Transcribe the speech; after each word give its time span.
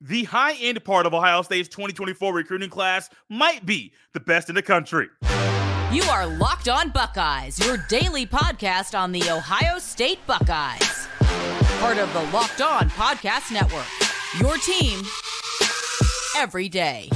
the 0.00 0.24
high 0.24 0.54
end 0.54 0.84
part 0.84 1.06
of 1.06 1.14
Ohio 1.14 1.42
State's 1.42 1.68
2024 1.68 2.32
recruiting 2.32 2.70
class 2.70 3.10
might 3.28 3.66
be 3.66 3.92
the 4.14 4.20
best 4.20 4.48
in 4.48 4.54
the 4.54 4.62
country. 4.62 5.08
You 5.92 6.02
are 6.04 6.26
Locked 6.26 6.68
On 6.68 6.90
Buckeyes, 6.90 7.58
your 7.64 7.78
daily 7.88 8.26
podcast 8.26 8.98
on 8.98 9.12
the 9.12 9.28
Ohio 9.30 9.78
State 9.78 10.18
Buckeyes. 10.26 11.08
Part 11.80 11.98
of 11.98 12.12
the 12.12 12.22
Locked 12.32 12.60
On 12.60 12.88
Podcast 12.90 13.52
Network. 13.52 13.86
Your 14.38 14.56
team 14.58 15.00
every 16.36 16.68
day. 16.68 17.08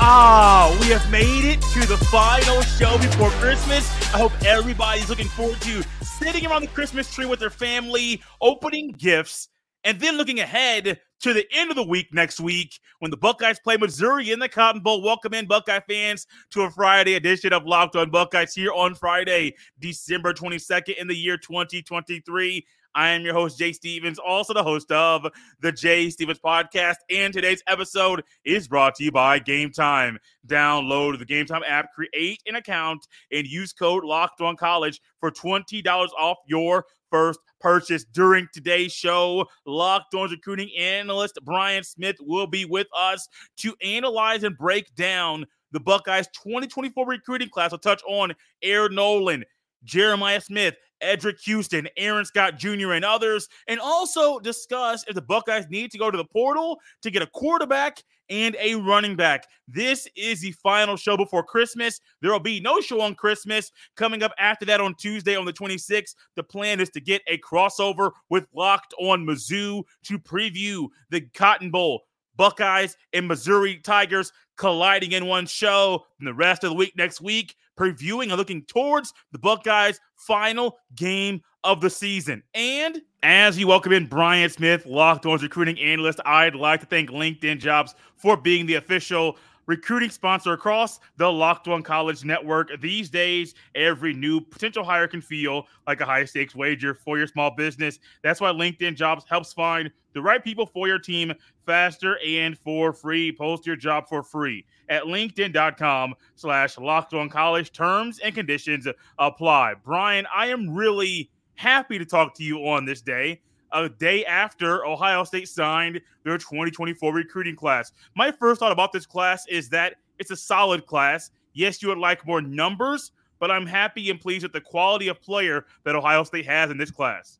Ah, 0.00 0.76
we 0.80 0.86
have 0.86 1.10
made 1.10 1.44
it 1.44 1.60
to 1.72 1.80
the 1.80 1.96
final 2.06 2.62
show 2.62 2.96
before 2.98 3.30
Christmas. 3.30 3.90
I 4.14 4.18
hope 4.18 4.32
everybody's 4.46 5.08
looking 5.08 5.26
forward 5.26 5.60
to 5.62 5.82
sitting 6.02 6.46
around 6.46 6.62
the 6.62 6.68
Christmas 6.68 7.12
tree 7.12 7.26
with 7.26 7.40
their 7.40 7.50
family, 7.50 8.22
opening 8.40 8.92
gifts, 8.92 9.48
and 9.84 10.00
then 10.00 10.16
looking 10.16 10.40
ahead 10.40 11.00
to 11.20 11.32
the 11.32 11.46
end 11.52 11.70
of 11.70 11.76
the 11.76 11.82
week 11.82 12.12
next 12.12 12.40
week 12.40 12.78
when 13.00 13.10
the 13.10 13.16
Buckeyes 13.16 13.58
play 13.58 13.76
Missouri 13.76 14.30
in 14.30 14.38
the 14.38 14.48
Cotton 14.48 14.80
Bowl. 14.80 15.02
Welcome 15.02 15.34
in, 15.34 15.46
Buckeye 15.46 15.80
fans, 15.88 16.26
to 16.50 16.62
a 16.62 16.70
Friday 16.70 17.14
edition 17.14 17.52
of 17.52 17.66
Locked 17.66 17.96
on 17.96 18.10
Buckeyes 18.10 18.54
here 18.54 18.72
on 18.72 18.94
Friday, 18.94 19.54
December 19.80 20.32
22nd 20.32 20.96
in 20.96 21.08
the 21.08 21.16
year 21.16 21.36
2023. 21.36 22.66
I 22.98 23.10
am 23.10 23.22
your 23.22 23.32
host, 23.32 23.60
Jay 23.60 23.72
Stephens, 23.72 24.18
also 24.18 24.52
the 24.52 24.64
host 24.64 24.90
of 24.90 25.24
the 25.60 25.70
Jay 25.70 26.10
Stephens 26.10 26.40
podcast. 26.40 26.96
And 27.08 27.32
today's 27.32 27.62
episode 27.68 28.24
is 28.44 28.66
brought 28.66 28.96
to 28.96 29.04
you 29.04 29.12
by 29.12 29.38
Gametime. 29.38 30.16
Download 30.48 31.16
the 31.16 31.24
Gametime 31.24 31.60
app, 31.64 31.92
create 31.94 32.42
an 32.46 32.56
account, 32.56 33.06
and 33.30 33.46
use 33.46 33.72
code 33.72 34.02
Locked 34.02 34.40
On 34.40 34.56
College 34.56 35.00
for 35.20 35.30
$20 35.30 35.86
off 36.18 36.38
your 36.48 36.86
first 37.08 37.38
purchase 37.60 38.02
during 38.02 38.48
today's 38.52 38.92
show. 38.92 39.46
Locked 39.64 40.14
on 40.14 40.32
recruiting 40.32 40.70
analyst 40.76 41.38
Brian 41.44 41.84
Smith 41.84 42.16
will 42.18 42.48
be 42.48 42.64
with 42.64 42.88
us 42.96 43.28
to 43.58 43.76
analyze 43.80 44.42
and 44.42 44.58
break 44.58 44.92
down 44.96 45.46
the 45.70 45.78
Buckeyes 45.78 46.26
2024 46.42 47.06
recruiting 47.06 47.48
class. 47.48 47.70
We'll 47.70 47.78
touch 47.78 48.02
on 48.08 48.32
Air 48.60 48.88
Noland, 48.88 49.44
Jeremiah 49.84 50.40
Smith, 50.40 50.74
Eddrick 51.02 51.40
Houston, 51.44 51.88
Aaron 51.96 52.24
Scott 52.24 52.58
Jr., 52.58 52.92
and 52.92 53.04
others, 53.04 53.48
and 53.66 53.80
also 53.80 54.38
discuss 54.38 55.04
if 55.08 55.14
the 55.14 55.22
Buckeyes 55.22 55.66
need 55.68 55.90
to 55.92 55.98
go 55.98 56.10
to 56.10 56.16
the 56.16 56.24
portal 56.24 56.78
to 57.02 57.10
get 57.10 57.22
a 57.22 57.26
quarterback 57.26 58.02
and 58.30 58.56
a 58.60 58.74
running 58.74 59.16
back. 59.16 59.44
This 59.66 60.06
is 60.16 60.40
the 60.40 60.52
final 60.52 60.96
show 60.96 61.16
before 61.16 61.42
Christmas. 61.42 62.00
There 62.20 62.30
will 62.30 62.40
be 62.40 62.60
no 62.60 62.80
show 62.80 63.00
on 63.00 63.14
Christmas. 63.14 63.70
Coming 63.96 64.22
up 64.22 64.32
after 64.38 64.66
that 64.66 64.80
on 64.80 64.94
Tuesday 64.96 65.36
on 65.36 65.46
the 65.46 65.52
26th, 65.52 66.14
the 66.36 66.42
plan 66.42 66.80
is 66.80 66.90
to 66.90 67.00
get 67.00 67.22
a 67.26 67.38
crossover 67.38 68.10
with 68.28 68.46
Locked 68.54 68.94
on 69.00 69.24
Mizzou 69.24 69.84
to 70.04 70.18
preview 70.18 70.88
the 71.10 71.22
Cotton 71.34 71.70
Bowl. 71.70 72.02
Buckeyes 72.38 72.96
and 73.12 73.28
Missouri 73.28 73.76
Tigers 73.76 74.32
colliding 74.56 75.12
in 75.12 75.26
one 75.26 75.44
show. 75.44 76.06
And 76.18 76.26
the 76.26 76.32
rest 76.32 76.64
of 76.64 76.70
the 76.70 76.76
week 76.76 76.96
next 76.96 77.20
week, 77.20 77.54
previewing 77.78 78.28
and 78.28 78.36
looking 78.36 78.62
towards 78.62 79.12
the 79.32 79.38
Buckeyes' 79.38 80.00
final 80.16 80.78
game 80.94 81.42
of 81.64 81.82
the 81.82 81.90
season. 81.90 82.42
And 82.54 83.02
as 83.22 83.58
you 83.58 83.66
welcome 83.66 83.92
in 83.92 84.06
Brian 84.06 84.48
Smith, 84.48 84.86
Locked 84.86 85.26
On 85.26 85.38
recruiting 85.38 85.78
analyst, 85.78 86.20
I'd 86.24 86.54
like 86.54 86.80
to 86.80 86.86
thank 86.86 87.10
LinkedIn 87.10 87.58
Jobs 87.58 87.94
for 88.16 88.36
being 88.36 88.64
the 88.64 88.76
official 88.76 89.36
recruiting 89.68 90.10
sponsor 90.10 90.54
across 90.54 90.98
the 91.18 91.30
Locked 91.30 91.68
On 91.68 91.82
College 91.82 92.24
Network. 92.24 92.70
These 92.80 93.10
days, 93.10 93.54
every 93.76 94.14
new 94.14 94.40
potential 94.40 94.82
hire 94.82 95.06
can 95.06 95.20
feel 95.20 95.66
like 95.86 96.00
a 96.00 96.06
high 96.06 96.24
stakes 96.24 96.56
wager 96.56 96.94
for 96.94 97.18
your 97.18 97.28
small 97.28 97.52
business. 97.52 98.00
That's 98.24 98.40
why 98.40 98.50
LinkedIn 98.50 98.96
Jobs 98.96 99.24
helps 99.28 99.52
find 99.52 99.90
the 100.14 100.22
right 100.22 100.42
people 100.42 100.66
for 100.66 100.88
your 100.88 100.98
team 100.98 101.32
faster 101.66 102.18
and 102.26 102.58
for 102.58 102.92
free. 102.92 103.30
Post 103.30 103.66
your 103.66 103.76
job 103.76 104.08
for 104.08 104.22
free 104.22 104.64
at 104.88 105.04
linkedin.com 105.04 106.14
slash 106.34 106.78
locked 106.78 107.12
on 107.12 107.28
college. 107.28 107.70
Terms 107.70 108.18
and 108.20 108.34
conditions 108.34 108.88
apply. 109.18 109.74
Brian, 109.84 110.26
I 110.34 110.46
am 110.46 110.74
really 110.74 111.30
happy 111.54 111.98
to 111.98 112.06
talk 112.06 112.34
to 112.36 112.42
you 112.42 112.66
on 112.66 112.86
this 112.86 113.02
day 113.02 113.42
a 113.72 113.88
day 113.88 114.24
after 114.24 114.84
Ohio 114.84 115.24
State 115.24 115.48
signed 115.48 116.00
their 116.24 116.38
2024 116.38 117.12
recruiting 117.12 117.56
class. 117.56 117.92
My 118.14 118.30
first 118.30 118.60
thought 118.60 118.72
about 118.72 118.92
this 118.92 119.06
class 119.06 119.46
is 119.48 119.68
that 119.70 119.96
it's 120.18 120.30
a 120.30 120.36
solid 120.36 120.86
class. 120.86 121.30
Yes, 121.52 121.82
you 121.82 121.88
would 121.88 121.98
like 121.98 122.26
more 122.26 122.40
numbers, 122.40 123.12
but 123.38 123.50
I'm 123.50 123.66
happy 123.66 124.10
and 124.10 124.20
pleased 124.20 124.42
with 124.42 124.52
the 124.52 124.60
quality 124.60 125.08
of 125.08 125.20
player 125.20 125.66
that 125.84 125.94
Ohio 125.94 126.24
State 126.24 126.46
has 126.46 126.70
in 126.70 126.78
this 126.78 126.90
class. 126.90 127.38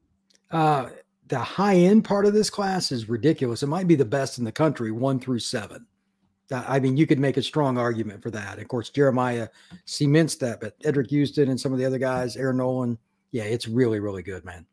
Uh, 0.50 0.90
the 1.28 1.38
high 1.38 1.76
end 1.76 2.04
part 2.04 2.26
of 2.26 2.32
this 2.32 2.50
class 2.50 2.90
is 2.90 3.08
ridiculous. 3.08 3.62
It 3.62 3.68
might 3.68 3.86
be 3.86 3.94
the 3.94 4.04
best 4.04 4.38
in 4.38 4.44
the 4.44 4.52
country, 4.52 4.90
one 4.90 5.20
through 5.20 5.40
seven. 5.40 5.86
I 6.50 6.80
mean, 6.80 6.96
you 6.96 7.06
could 7.06 7.18
make 7.18 7.36
a 7.36 7.42
strong 7.42 7.76
argument 7.76 8.22
for 8.22 8.30
that. 8.30 8.58
Of 8.58 8.68
course, 8.68 8.88
Jeremiah 8.88 9.48
cements 9.84 10.34
that, 10.36 10.60
but 10.60 10.80
Eddrick 10.80 11.10
Houston 11.10 11.50
and 11.50 11.60
some 11.60 11.72
of 11.72 11.78
the 11.78 11.84
other 11.84 11.98
guys, 11.98 12.36
Air 12.36 12.54
Noland, 12.54 12.96
yeah, 13.32 13.44
it's 13.44 13.68
really, 13.68 14.00
really 14.00 14.22
good, 14.22 14.44
man. 14.46 14.64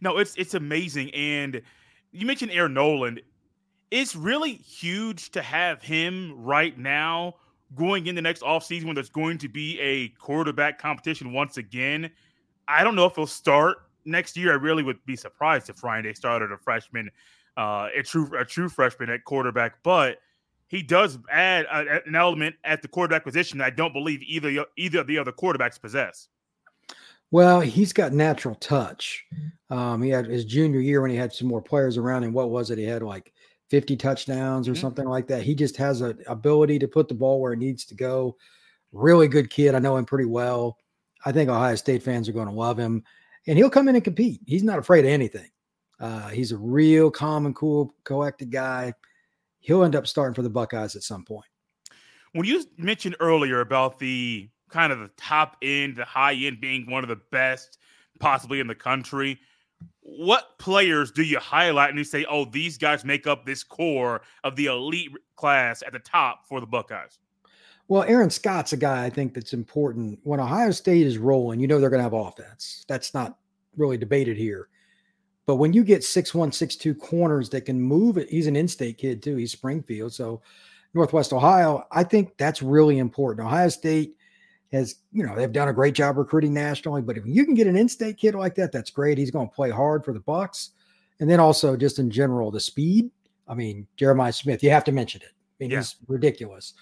No, 0.00 0.18
it's 0.18 0.34
it's 0.36 0.54
amazing. 0.54 1.10
And 1.14 1.62
you 2.12 2.26
mentioned 2.26 2.52
Air 2.52 2.68
Noland. 2.68 3.20
It's 3.90 4.16
really 4.16 4.54
huge 4.54 5.30
to 5.30 5.42
have 5.42 5.82
him 5.82 6.34
right 6.36 6.76
now 6.76 7.34
going 7.74 8.06
in 8.06 8.14
the 8.14 8.22
next 8.22 8.42
offseason 8.42 8.84
when 8.84 8.94
there's 8.94 9.10
going 9.10 9.38
to 9.38 9.48
be 9.48 9.78
a 9.80 10.08
quarterback 10.20 10.78
competition 10.78 11.32
once 11.32 11.56
again. 11.56 12.10
I 12.68 12.84
don't 12.84 12.96
know 12.96 13.06
if 13.06 13.14
he'll 13.14 13.26
start 13.26 13.78
next 14.04 14.36
year. 14.36 14.52
I 14.52 14.56
really 14.56 14.82
would 14.82 15.04
be 15.06 15.16
surprised 15.16 15.68
if 15.68 15.82
Ryan 15.82 16.04
Day 16.04 16.12
started 16.12 16.52
a 16.52 16.58
freshman, 16.58 17.10
uh, 17.56 17.88
a 17.96 18.02
true 18.02 18.30
a 18.38 18.44
true 18.44 18.68
freshman 18.68 19.10
at 19.10 19.24
quarterback, 19.24 19.82
but 19.82 20.18
he 20.68 20.82
does 20.82 21.18
add 21.30 21.66
a, 21.66 22.02
an 22.06 22.14
element 22.14 22.56
at 22.64 22.82
the 22.82 22.88
quarterback 22.88 23.24
position 23.24 23.58
that 23.58 23.66
I 23.66 23.70
don't 23.70 23.92
believe 23.92 24.20
either 24.22 24.64
either 24.76 25.00
of 25.00 25.06
the 25.06 25.18
other 25.18 25.32
quarterbacks 25.32 25.80
possess. 25.80 26.28
Well, 27.30 27.60
he's 27.60 27.92
got 27.92 28.12
natural 28.12 28.54
touch. 28.56 29.24
Um, 29.68 30.02
he 30.02 30.10
had 30.10 30.26
his 30.26 30.44
junior 30.44 30.80
year 30.80 31.02
when 31.02 31.10
he 31.10 31.16
had 31.16 31.32
some 31.32 31.48
more 31.48 31.62
players 31.62 31.96
around 31.96 32.24
him. 32.24 32.32
What 32.32 32.50
was 32.50 32.70
it? 32.70 32.78
He 32.78 32.84
had 32.84 33.02
like 33.02 33.32
50 33.70 33.96
touchdowns 33.96 34.68
or 34.68 34.72
mm-hmm. 34.72 34.80
something 34.80 35.06
like 35.06 35.26
that. 35.28 35.42
He 35.42 35.54
just 35.54 35.76
has 35.76 36.00
an 36.00 36.22
ability 36.28 36.78
to 36.78 36.88
put 36.88 37.08
the 37.08 37.14
ball 37.14 37.40
where 37.40 37.52
it 37.52 37.58
needs 37.58 37.84
to 37.86 37.94
go. 37.94 38.36
Really 38.92 39.28
good 39.28 39.50
kid. 39.50 39.74
I 39.74 39.80
know 39.80 39.96
him 39.96 40.04
pretty 40.04 40.26
well. 40.26 40.78
I 41.24 41.32
think 41.32 41.50
Ohio 41.50 41.74
State 41.74 42.02
fans 42.02 42.28
are 42.28 42.32
going 42.32 42.46
to 42.46 42.52
love 42.52 42.78
him, 42.78 43.02
and 43.48 43.58
he'll 43.58 43.70
come 43.70 43.88
in 43.88 43.96
and 43.96 44.04
compete. 44.04 44.40
He's 44.46 44.62
not 44.62 44.78
afraid 44.78 45.04
of 45.04 45.10
anything. 45.10 45.48
Uh, 45.98 46.28
he's 46.28 46.52
a 46.52 46.56
real 46.56 47.10
calm 47.10 47.46
and 47.46 47.56
cool, 47.56 47.94
collected 48.04 48.52
guy. 48.52 48.92
He'll 49.58 49.82
end 49.82 49.96
up 49.96 50.06
starting 50.06 50.34
for 50.34 50.42
the 50.42 50.50
Buckeyes 50.50 50.94
at 50.94 51.02
some 51.02 51.24
point. 51.24 51.46
When 52.32 52.46
you 52.46 52.64
mentioned 52.76 53.16
earlier 53.18 53.60
about 53.60 53.98
the 53.98 54.48
kind 54.68 54.92
of 54.92 54.98
the 54.98 55.10
top 55.16 55.56
end, 55.62 55.96
the 55.96 56.04
high 56.04 56.34
end 56.34 56.60
being 56.60 56.90
one 56.90 57.04
of 57.04 57.08
the 57.08 57.20
best 57.30 57.78
possibly 58.18 58.60
in 58.60 58.66
the 58.66 58.74
country. 58.74 59.38
What 60.00 60.58
players 60.58 61.10
do 61.10 61.22
you 61.22 61.38
highlight 61.38 61.90
and 61.90 61.98
you 61.98 62.04
say, 62.04 62.24
oh, 62.30 62.46
these 62.46 62.78
guys 62.78 63.04
make 63.04 63.26
up 63.26 63.44
this 63.44 63.62
core 63.62 64.22
of 64.44 64.56
the 64.56 64.66
elite 64.66 65.12
class 65.36 65.82
at 65.82 65.92
the 65.92 65.98
top 65.98 66.46
for 66.48 66.60
the 66.60 66.66
Buckeyes? 66.66 67.18
Well, 67.88 68.04
Aaron 68.04 68.30
Scott's 68.30 68.72
a 68.72 68.76
guy 68.76 69.04
I 69.04 69.10
think 69.10 69.34
that's 69.34 69.52
important. 69.52 70.18
When 70.24 70.40
Ohio 70.40 70.70
State 70.70 71.06
is 71.06 71.18
rolling, 71.18 71.60
you 71.60 71.68
know 71.68 71.78
they're 71.78 71.90
going 71.90 72.00
to 72.00 72.04
have 72.04 72.12
offense. 72.12 72.84
That's 72.88 73.14
not 73.14 73.38
really 73.76 73.98
debated 73.98 74.36
here. 74.36 74.68
But 75.44 75.56
when 75.56 75.72
you 75.72 75.84
get 75.84 76.02
six 76.02 76.34
one, 76.34 76.50
six 76.50 76.74
two 76.74 76.94
corners 76.94 77.48
that 77.50 77.66
can 77.66 77.80
move 77.80 78.16
he's 78.28 78.48
an 78.48 78.56
in-state 78.56 78.98
kid 78.98 79.22
too. 79.22 79.36
He's 79.36 79.52
Springfield, 79.52 80.12
so 80.12 80.42
Northwest 80.94 81.32
Ohio. 81.32 81.86
I 81.92 82.02
think 82.02 82.36
that's 82.36 82.62
really 82.62 82.98
important. 82.98 83.46
Ohio 83.46 83.68
State 83.68 84.16
has, 84.72 84.96
you 85.12 85.24
know, 85.24 85.36
they've 85.36 85.52
done 85.52 85.68
a 85.68 85.72
great 85.72 85.94
job 85.94 86.16
recruiting 86.16 86.52
nationally. 86.52 87.02
But 87.02 87.16
if 87.16 87.24
you 87.26 87.44
can 87.44 87.54
get 87.54 87.66
an 87.66 87.76
in-state 87.76 88.18
kid 88.18 88.34
like 88.34 88.54
that, 88.56 88.72
that's 88.72 88.90
great. 88.90 89.18
He's 89.18 89.30
going 89.30 89.48
to 89.48 89.54
play 89.54 89.70
hard 89.70 90.04
for 90.04 90.12
the 90.12 90.20
Bucks, 90.20 90.70
and 91.20 91.30
then 91.30 91.40
also 91.40 91.76
just 91.76 91.98
in 91.98 92.10
general 92.10 92.50
the 92.50 92.60
speed. 92.60 93.10
I 93.48 93.54
mean, 93.54 93.86
Jeremiah 93.96 94.32
Smith, 94.32 94.62
you 94.62 94.70
have 94.70 94.84
to 94.84 94.92
mention 94.92 95.22
it. 95.22 95.28
I 95.28 95.54
mean, 95.60 95.70
yeah. 95.70 95.78
he's 95.78 95.96
ridiculous. 96.08 96.74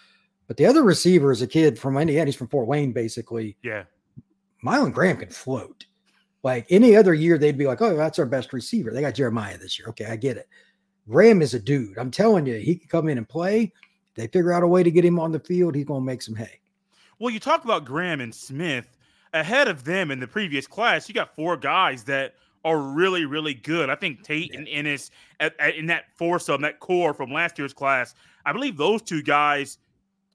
But 0.46 0.56
the 0.56 0.66
other 0.66 0.82
receiver 0.82 1.32
is 1.32 1.42
a 1.42 1.46
kid 1.46 1.78
from 1.78 1.96
Indiana. 1.96 2.26
He's 2.26 2.36
from 2.36 2.48
Fort 2.48 2.66
Wayne, 2.66 2.92
basically. 2.92 3.56
Yeah. 3.62 3.84
Mylan 4.64 4.92
Graham 4.92 5.16
can 5.18 5.30
float. 5.30 5.86
Like 6.42 6.66
any 6.68 6.96
other 6.96 7.14
year, 7.14 7.38
they'd 7.38 7.56
be 7.56 7.66
like, 7.66 7.80
oh, 7.80 7.96
that's 7.96 8.18
our 8.18 8.26
best 8.26 8.52
receiver. 8.52 8.90
They 8.90 9.00
got 9.00 9.14
Jeremiah 9.14 9.56
this 9.56 9.78
year. 9.78 9.88
Okay, 9.88 10.06
I 10.06 10.16
get 10.16 10.36
it. 10.36 10.48
Graham 11.08 11.42
is 11.42 11.54
a 11.54 11.60
dude. 11.60 11.98
I'm 11.98 12.10
telling 12.10 12.46
you, 12.46 12.56
he 12.56 12.76
can 12.76 12.88
come 12.88 13.08
in 13.08 13.18
and 13.18 13.28
play. 13.28 13.72
They 14.14 14.26
figure 14.26 14.52
out 14.52 14.62
a 14.62 14.66
way 14.66 14.82
to 14.82 14.90
get 14.90 15.04
him 15.04 15.18
on 15.18 15.32
the 15.32 15.40
field. 15.40 15.74
He's 15.74 15.86
going 15.86 16.02
to 16.02 16.06
make 16.06 16.22
some 16.22 16.34
hay. 16.34 16.60
Well, 17.24 17.32
you 17.32 17.40
talk 17.40 17.64
about 17.64 17.86
Graham 17.86 18.20
and 18.20 18.34
Smith. 18.34 18.98
Ahead 19.32 19.66
of 19.66 19.84
them 19.84 20.10
in 20.10 20.20
the 20.20 20.26
previous 20.26 20.66
class, 20.66 21.08
you 21.08 21.14
got 21.14 21.34
four 21.34 21.56
guys 21.56 22.04
that 22.04 22.34
are 22.66 22.76
really, 22.76 23.24
really 23.24 23.54
good. 23.54 23.88
I 23.88 23.94
think 23.94 24.22
Tate 24.22 24.52
yeah. 24.52 24.58
and 24.58 24.68
Ennis 24.68 25.10
at, 25.40 25.58
at, 25.58 25.74
in 25.74 25.86
that 25.86 26.14
foursome, 26.18 26.60
that 26.60 26.80
core 26.80 27.14
from 27.14 27.32
last 27.32 27.58
year's 27.58 27.72
class. 27.72 28.14
I 28.44 28.52
believe 28.52 28.76
those 28.76 29.00
two 29.00 29.22
guys. 29.22 29.78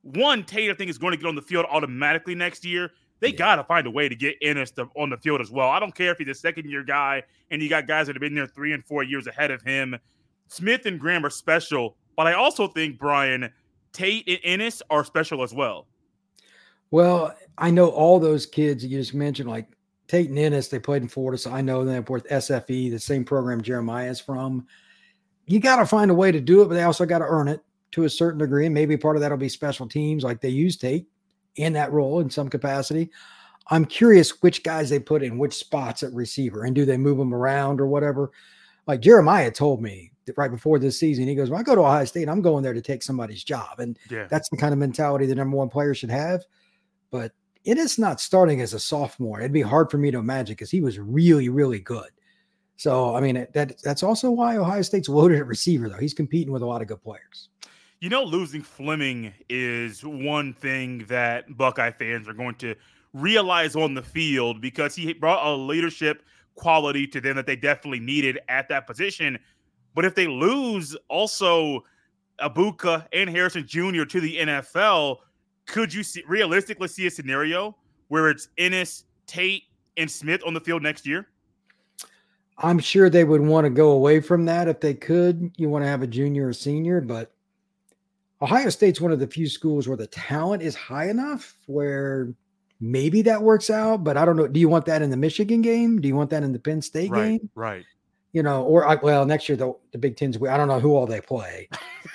One, 0.01 0.43
Tate, 0.43 0.71
I 0.71 0.73
think 0.73 0.89
is 0.89 0.97
going 0.97 1.11
to 1.11 1.17
get 1.17 1.27
on 1.27 1.35
the 1.35 1.43
field 1.43 1.67
automatically 1.69 2.33
next 2.33 2.65
year. 2.65 2.89
they 3.19 3.29
yeah. 3.29 3.35
got 3.35 3.55
to 3.57 3.63
find 3.65 3.85
a 3.85 3.91
way 3.91 4.09
to 4.09 4.15
get 4.15 4.37
Ennis 4.41 4.71
to, 4.71 4.89
on 4.95 5.11
the 5.11 5.17
field 5.17 5.41
as 5.41 5.51
well. 5.51 5.69
I 5.69 5.79
don't 5.79 5.93
care 5.93 6.11
if 6.11 6.17
he's 6.17 6.29
a 6.29 6.33
second 6.33 6.67
year 6.67 6.83
guy 6.83 7.21
and 7.51 7.61
you 7.61 7.69
got 7.69 7.85
guys 7.85 8.07
that 8.07 8.15
have 8.15 8.21
been 8.21 8.33
there 8.33 8.47
three 8.47 8.73
and 8.73 8.83
four 8.83 9.03
years 9.03 9.27
ahead 9.27 9.51
of 9.51 9.61
him. 9.61 9.95
Smith 10.47 10.87
and 10.87 10.99
Graham 10.99 11.23
are 11.23 11.29
special, 11.29 11.97
but 12.15 12.25
I 12.25 12.33
also 12.33 12.67
think, 12.67 12.97
Brian, 12.97 13.53
Tate 13.93 14.27
and 14.27 14.39
Ennis 14.43 14.81
are 14.89 15.03
special 15.03 15.43
as 15.43 15.53
well. 15.53 15.85
Well, 16.91 17.35
I 17.57 17.71
know 17.71 17.89
all 17.89 18.19
those 18.19 18.45
kids 18.45 18.83
that 18.83 18.89
you 18.89 18.97
just 18.97 19.13
mentioned, 19.13 19.49
like 19.49 19.67
Tate 20.07 20.29
and 20.29 20.39
Ennis, 20.39 20.69
they 20.69 20.79
played 20.79 21.03
in 21.03 21.07
Florida, 21.07 21.37
so 21.37 21.51
I 21.51 21.61
know 21.61 21.85
them 21.85 22.03
with 22.09 22.27
SFE, 22.27 22.89
the 22.89 22.99
same 22.99 23.23
program 23.23 23.61
Jeremiah 23.61 24.09
is 24.09 24.19
from. 24.19 24.65
You 25.45 25.59
got 25.59 25.77
to 25.77 25.85
find 25.85 26.09
a 26.09 26.15
way 26.15 26.31
to 26.31 26.41
do 26.41 26.61
it, 26.61 26.67
but 26.67 26.75
they 26.75 26.83
also 26.83 27.05
got 27.05 27.19
to 27.19 27.25
earn 27.25 27.47
it 27.47 27.61
to 27.91 28.03
a 28.03 28.09
certain 28.09 28.39
degree. 28.39 28.65
And 28.65 28.73
maybe 28.73 28.97
part 28.97 29.15
of 29.15 29.21
that 29.21 29.31
will 29.31 29.37
be 29.37 29.49
special 29.49 29.87
teams, 29.87 30.23
like 30.23 30.41
they 30.41 30.49
use 30.49 30.77
Tate 30.77 31.07
in 31.55 31.73
that 31.73 31.91
role 31.91 32.19
in 32.19 32.29
some 32.29 32.49
capacity. 32.49 33.11
I'm 33.71 33.85
curious 33.85 34.41
which 34.41 34.63
guys 34.63 34.89
they 34.89 34.99
put 34.99 35.23
in 35.23 35.37
which 35.37 35.53
spots 35.53 36.01
at 36.01 36.13
receiver 36.13 36.63
and 36.63 36.75
do 36.75 36.85
they 36.85 36.97
move 36.97 37.17
them 37.17 37.33
around 37.33 37.79
or 37.79 37.87
whatever. 37.87 38.31
Like 38.87 39.01
Jeremiah 39.01 39.51
told 39.51 39.81
me 39.81 40.11
right 40.35 40.51
before 40.51 40.79
this 40.79 40.99
season, 40.99 41.27
he 41.27 41.35
goes, 41.35 41.49
When 41.49 41.59
I 41.59 41.63
go 41.63 41.75
to 41.75 41.81
Ohio 41.81 42.05
State, 42.05 42.29
I'm 42.29 42.41
going 42.41 42.63
there 42.63 42.73
to 42.73 42.81
take 42.81 43.03
somebody's 43.03 43.43
job. 43.43 43.79
And 43.79 43.97
yeah. 44.09 44.27
that's 44.27 44.49
the 44.49 44.57
kind 44.57 44.73
of 44.73 44.79
mentality 44.79 45.25
the 45.25 45.35
number 45.35 45.57
one 45.57 45.69
player 45.69 45.93
should 45.93 46.09
have. 46.09 46.43
But 47.11 47.31
it 47.63 47.77
is 47.77 47.97
not 47.97 48.21
starting 48.21 48.61
as 48.61 48.73
a 48.73 48.79
sophomore. 48.79 49.39
It'd 49.39 49.51
be 49.51 49.61
hard 49.61 49.91
for 49.91 49.97
me 49.97 50.11
to 50.11 50.17
imagine 50.17 50.53
because 50.53 50.71
he 50.71 50.81
was 50.81 50.99
really, 50.99 51.49
really 51.49 51.79
good. 51.79 52.09
So, 52.77 53.15
I 53.15 53.19
mean, 53.19 53.45
that 53.53 53.81
that's 53.83 54.03
also 54.03 54.31
why 54.31 54.57
Ohio 54.57 54.81
State's 54.81 55.09
loaded 55.09 55.39
at 55.39 55.47
receiver, 55.47 55.89
though. 55.89 55.97
He's 55.97 56.13
competing 56.13 56.53
with 56.53 56.61
a 56.61 56.65
lot 56.65 56.81
of 56.81 56.87
good 56.87 57.01
players. 57.03 57.49
You 57.99 58.09
know, 58.09 58.23
losing 58.23 58.61
Fleming 58.61 59.33
is 59.49 60.05
one 60.05 60.53
thing 60.53 61.05
that 61.09 61.57
Buckeye 61.57 61.91
fans 61.91 62.29
are 62.29 62.33
going 62.33 62.55
to 62.55 62.75
realize 63.13 63.75
on 63.75 63.93
the 63.93 64.01
field 64.01 64.61
because 64.61 64.95
he 64.95 65.11
brought 65.11 65.45
a 65.45 65.51
leadership 65.53 66.23
quality 66.55 67.07
to 67.07 67.19
them 67.19 67.35
that 67.35 67.45
they 67.45 67.55
definitely 67.55 67.99
needed 67.99 68.39
at 68.47 68.69
that 68.69 68.87
position. 68.87 69.37
But 69.95 70.05
if 70.05 70.15
they 70.15 70.27
lose 70.27 70.95
also 71.09 71.83
Egbuka 72.39 73.05
and 73.11 73.29
Harrison 73.29 73.67
Jr. 73.67 74.05
to 74.05 74.21
the 74.21 74.37
NFL, 74.37 75.17
could 75.69 75.93
you 75.93 76.03
see, 76.03 76.23
realistically 76.27 76.87
see 76.87 77.07
a 77.07 77.11
scenario 77.11 77.75
where 78.07 78.29
it's 78.29 78.49
Ennis, 78.57 79.05
Tate, 79.27 79.63
and 79.97 80.09
Smith 80.09 80.41
on 80.45 80.53
the 80.53 80.59
field 80.59 80.81
next 80.81 81.05
year? 81.05 81.27
I'm 82.57 82.79
sure 82.79 83.09
they 83.09 83.23
would 83.23 83.41
want 83.41 83.65
to 83.65 83.69
go 83.69 83.91
away 83.91 84.19
from 84.19 84.45
that 84.45 84.67
if 84.67 84.81
they 84.81 84.93
could. 84.93 85.51
You 85.57 85.69
want 85.69 85.85
to 85.85 85.89
have 85.89 86.01
a 86.01 86.07
junior 86.07 86.47
or 86.47 86.53
senior, 86.53 86.99
but 86.99 87.31
Ohio 88.41 88.69
State's 88.69 88.99
one 88.99 89.11
of 89.11 89.19
the 89.19 89.27
few 89.27 89.47
schools 89.47 89.87
where 89.87 89.95
the 89.95 90.07
talent 90.07 90.63
is 90.63 90.75
high 90.75 91.09
enough 91.09 91.55
where 91.67 92.33
maybe 92.81 93.21
that 93.21 93.41
works 93.41 93.69
out, 93.69 94.03
but 94.03 94.17
I 94.17 94.25
don't 94.25 94.35
know. 94.35 94.47
Do 94.47 94.59
you 94.59 94.69
want 94.69 94.85
that 94.85 95.01
in 95.01 95.09
the 95.09 95.17
Michigan 95.17 95.61
game? 95.61 96.01
Do 96.01 96.07
you 96.07 96.15
want 96.15 96.31
that 96.31 96.43
in 96.43 96.51
the 96.51 96.59
Penn 96.59 96.81
State 96.81 97.11
right, 97.11 97.39
game? 97.39 97.49
Right. 97.53 97.85
You 98.31 98.43
know, 98.43 98.63
or 98.63 98.87
uh, 98.87 98.97
well, 99.01 99.25
next 99.25 99.49
year 99.49 99.55
the, 99.55 99.73
the 99.91 99.97
Big 99.97 100.15
Ten's. 100.15 100.37
I 100.37 100.55
don't 100.55 100.67
know 100.67 100.79
who 100.79 100.95
all 100.95 101.07
they 101.07 101.21
play, 101.21 101.67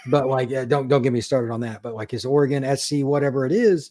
but 0.07 0.29
like, 0.29 0.49
don't 0.69 0.89
don't 0.89 1.03
get 1.03 1.13
me 1.13 1.21
started 1.21 1.53
on 1.53 1.61
that. 1.61 1.83
But 1.83 1.95
like, 1.95 2.15
is 2.15 2.25
Oregon, 2.25 2.77
SC, 2.77 2.99
whatever 2.99 3.45
it 3.45 3.53
is, 3.53 3.91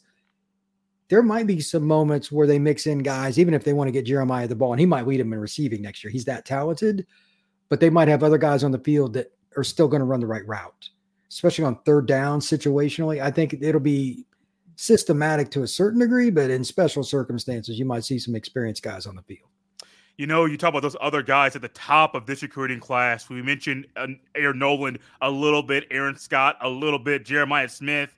there 1.09 1.21
might 1.21 1.47
be 1.47 1.59
some 1.59 1.83
moments 1.83 2.31
where 2.31 2.47
they 2.47 2.59
mix 2.59 2.87
in 2.87 2.99
guys, 2.99 3.37
even 3.37 3.53
if 3.53 3.65
they 3.65 3.73
want 3.73 3.89
to 3.89 3.91
get 3.91 4.05
Jeremiah 4.05 4.47
the 4.47 4.55
ball, 4.55 4.71
and 4.71 4.79
he 4.79 4.85
might 4.85 5.05
lead 5.05 5.19
them 5.19 5.33
in 5.33 5.39
receiving 5.39 5.81
next 5.81 6.03
year. 6.03 6.11
He's 6.11 6.25
that 6.25 6.45
talented, 6.45 7.05
but 7.67 7.81
they 7.81 7.89
might 7.89 8.07
have 8.07 8.23
other 8.23 8.37
guys 8.37 8.63
on 8.63 8.71
the 8.71 8.79
field 8.79 9.13
that 9.13 9.33
are 9.57 9.63
still 9.63 9.89
going 9.89 9.99
to 9.99 10.05
run 10.05 10.21
the 10.21 10.27
right 10.27 10.47
route 10.47 10.89
especially 11.33 11.65
on 11.65 11.75
third 11.83 12.07
down 12.07 12.39
situationally. 12.39 13.21
I 13.21 13.31
think 13.31 13.55
it'll 13.59 13.81
be 13.81 14.25
systematic 14.75 15.49
to 15.51 15.63
a 15.63 15.67
certain 15.67 15.99
degree, 15.99 16.29
but 16.29 16.51
in 16.51 16.63
special 16.63 17.03
circumstances, 17.03 17.79
you 17.79 17.85
might 17.85 18.05
see 18.05 18.19
some 18.19 18.35
experienced 18.35 18.83
guys 18.83 19.07
on 19.07 19.15
the 19.15 19.23
field. 19.23 19.49
You 20.17 20.27
know, 20.27 20.45
you 20.45 20.57
talk 20.57 20.69
about 20.69 20.83
those 20.83 20.95
other 21.01 21.23
guys 21.23 21.55
at 21.55 21.63
the 21.63 21.69
top 21.69 22.13
of 22.13 22.27
this 22.27 22.43
recruiting 22.43 22.79
class. 22.79 23.29
We 23.29 23.41
mentioned 23.41 23.87
uh, 23.95 24.07
Air 24.35 24.53
Noland 24.53 24.99
a 25.21 25.31
little 25.31 25.63
bit, 25.63 25.87
Aaron 25.89 26.15
Scott 26.15 26.57
a 26.61 26.69
little 26.69 26.99
bit, 26.99 27.25
Jeremiah 27.25 27.67
Smith. 27.67 28.15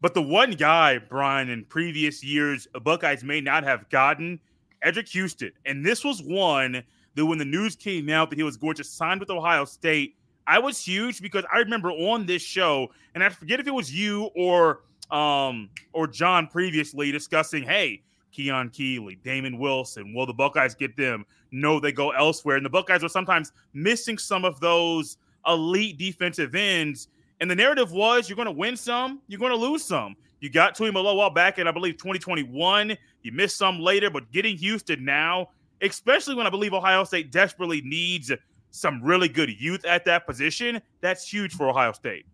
But 0.00 0.14
the 0.14 0.22
one 0.22 0.52
guy, 0.52 0.98
Brian, 0.98 1.48
in 1.48 1.64
previous 1.66 2.24
years, 2.24 2.66
Buckeyes 2.82 3.22
may 3.22 3.40
not 3.40 3.62
have 3.64 3.88
gotten, 3.90 4.40
Eddrick 4.84 5.08
Houston. 5.10 5.52
And 5.66 5.84
this 5.84 6.04
was 6.04 6.22
one 6.22 6.82
that 7.14 7.26
when 7.26 7.38
the 7.38 7.44
news 7.44 7.76
came 7.76 8.08
out 8.08 8.30
that 8.30 8.36
he 8.36 8.42
was 8.42 8.56
going 8.56 8.76
to 8.76 8.84
sign 8.84 9.18
with 9.18 9.30
Ohio 9.30 9.64
State, 9.64 10.16
I 10.46 10.58
was 10.58 10.84
huge 10.84 11.20
because 11.20 11.44
I 11.52 11.58
remember 11.58 11.90
on 11.90 12.26
this 12.26 12.42
show, 12.42 12.90
and 13.14 13.22
I 13.22 13.28
forget 13.28 13.60
if 13.60 13.66
it 13.66 13.74
was 13.74 13.94
you 13.94 14.30
or 14.34 14.80
um 15.10 15.70
or 15.92 16.06
John 16.06 16.46
previously 16.46 17.12
discussing, 17.12 17.62
hey, 17.62 18.02
Keon 18.32 18.70
Keeley, 18.70 19.16
Damon 19.16 19.58
Wilson, 19.58 20.14
will 20.14 20.26
the 20.26 20.32
Buckeyes 20.32 20.74
get 20.74 20.96
them? 20.96 21.24
No, 21.50 21.80
they 21.80 21.92
go 21.92 22.10
elsewhere. 22.10 22.56
And 22.56 22.64
the 22.64 22.70
Buckeyes 22.70 23.04
are 23.04 23.08
sometimes 23.08 23.52
missing 23.72 24.18
some 24.18 24.44
of 24.44 24.60
those 24.60 25.16
elite 25.46 25.98
defensive 25.98 26.54
ends. 26.54 27.08
And 27.40 27.50
the 27.50 27.54
narrative 27.54 27.92
was 27.92 28.28
you're 28.28 28.36
going 28.36 28.46
to 28.46 28.52
win 28.52 28.76
some, 28.76 29.20
you're 29.28 29.40
going 29.40 29.52
to 29.52 29.56
lose 29.56 29.84
some. 29.84 30.16
You 30.40 30.50
got 30.50 30.76
Tuimoloau 30.76 31.34
back 31.34 31.58
in, 31.58 31.66
I 31.66 31.70
believe, 31.70 31.98
2021. 31.98 32.96
You 33.22 33.32
missed 33.32 33.56
some 33.56 33.78
later, 33.78 34.10
but 34.10 34.30
getting 34.32 34.56
Houston 34.56 35.04
now, 35.04 35.48
especially 35.82 36.34
when 36.34 36.46
I 36.46 36.50
believe 36.50 36.72
Ohio 36.72 37.04
State 37.04 37.30
desperately 37.30 37.82
needs 37.82 38.32
some 38.70 39.02
really 39.02 39.28
good 39.28 39.50
youth 39.60 39.84
at 39.84 40.04
that 40.06 40.26
position, 40.26 40.80
that's 41.00 41.30
huge 41.30 41.54
for 41.54 41.68
Ohio 41.68 41.92
State. 41.92 42.24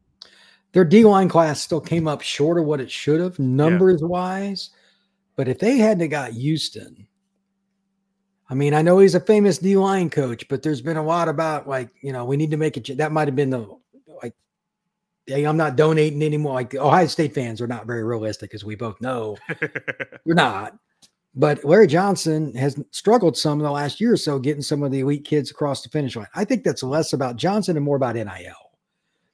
Their 0.73 0.85
D 0.85 1.05
line 1.05 1.29
class 1.29 1.61
still 1.61 1.81
came 1.81 2.07
up 2.07 2.21
short 2.21 2.59
of 2.59 2.65
what 2.65 2.81
it 2.81 2.91
should 2.91 3.21
have, 3.21 3.39
numbers 3.39 4.03
yeah. 4.03 4.09
wise. 4.09 4.71
But 5.37 5.49
if 5.49 5.59
they 5.59 5.77
hadn't 5.77 6.09
got 6.09 6.33
Houston, 6.33 7.07
I 8.49 8.55
mean, 8.55 8.75
I 8.75 8.83
know 8.83 8.99
he's 8.99 9.15
a 9.15 9.21
famous 9.21 9.59
D 9.59 9.77
line 9.77 10.09
coach, 10.09 10.49
but 10.49 10.63
there's 10.63 10.81
been 10.81 10.97
a 10.97 11.05
lot 11.05 11.29
about 11.29 11.69
like, 11.69 11.91
you 12.01 12.13
know, 12.13 12.25
we 12.25 12.37
need 12.37 12.51
to 12.53 12.57
make 12.57 12.77
it. 12.77 12.97
That 12.97 13.13
might 13.13 13.29
have 13.29 13.37
been 13.37 13.51
the 13.51 13.69
like, 14.23 14.35
hey, 15.27 15.45
I'm 15.45 15.57
not 15.57 15.77
donating 15.77 16.23
anymore. 16.23 16.55
Like 16.55 16.75
Ohio 16.75 17.07
State 17.07 17.35
fans 17.35 17.61
are 17.61 17.67
not 17.67 17.87
very 17.87 18.05
realistic, 18.05 18.55
as 18.55 18.65
we 18.65 18.77
both 18.77 19.01
know. 19.01 19.37
We're 20.25 20.35
not. 20.35 20.77
But 21.35 21.65
Larry 21.65 21.87
Johnson 21.87 22.55
has 22.55 22.83
struggled 22.93 23.37
some 23.37 23.59
in 23.59 23.65
the 23.65 23.71
last 23.71 24.01
year 24.01 24.15
or 24.15 24.17
so 24.17 24.39
getting 24.39 24.63
some 24.63 24.83
of 24.83 24.91
the 24.91 25.01
elite 25.01 25.27
kids 25.27 25.51
across 25.51 25.83
the 25.83 25.91
finish 25.91 26.17
line. 26.17 26.27
I 26.35 26.47
think 26.47 26.65
that's 26.65 26.83
less 26.83 27.13
about 27.13 27.37
Johnson 27.37 27.77
and 27.77 27.85
more 27.85 27.97
about 27.97 28.15
NIL 28.15 28.27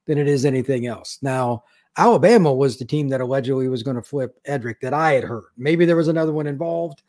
than 0.06 0.18
it 0.18 0.26
is 0.26 0.44
anything 0.44 0.86
else. 0.86 1.18
Now, 1.22 1.62
Alabama 1.96 2.52
was 2.52 2.78
the 2.78 2.84
team 2.84 3.08
that 3.08 3.20
allegedly 3.20 3.68
was 3.68 3.82
going 3.82 3.96
to 3.96 4.02
flip 4.02 4.38
Eddrick 4.48 4.80
that 4.80 4.94
I 4.94 5.12
had 5.12 5.24
heard. 5.24 5.50
Maybe 5.56 5.84
there 5.84 5.96
was 5.96 6.08
another 6.08 6.32
one 6.32 6.46
involved, 6.46 7.02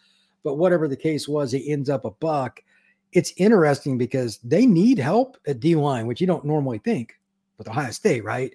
but 0.44 0.56
whatever 0.56 0.88
the 0.88 0.98
case 0.98 1.28
was, 1.28 1.52
he 1.52 1.72
ends 1.72 1.90
up 1.90 2.06
a 2.06 2.12
buck. 2.12 2.62
It's 3.14 3.34
interesting 3.38 3.98
because 3.98 4.40
they 4.40 4.66
need 4.66 4.98
help 4.98 5.38
at 5.48 5.60
D 5.60 5.76
line, 5.76 6.08
which 6.08 6.20
you 6.20 6.28
don't 6.28 6.46
normally 6.46 6.80
think 6.80 7.14
with 7.58 7.70
Ohio 7.70 7.92
State, 7.92 8.24
right? 8.24 8.54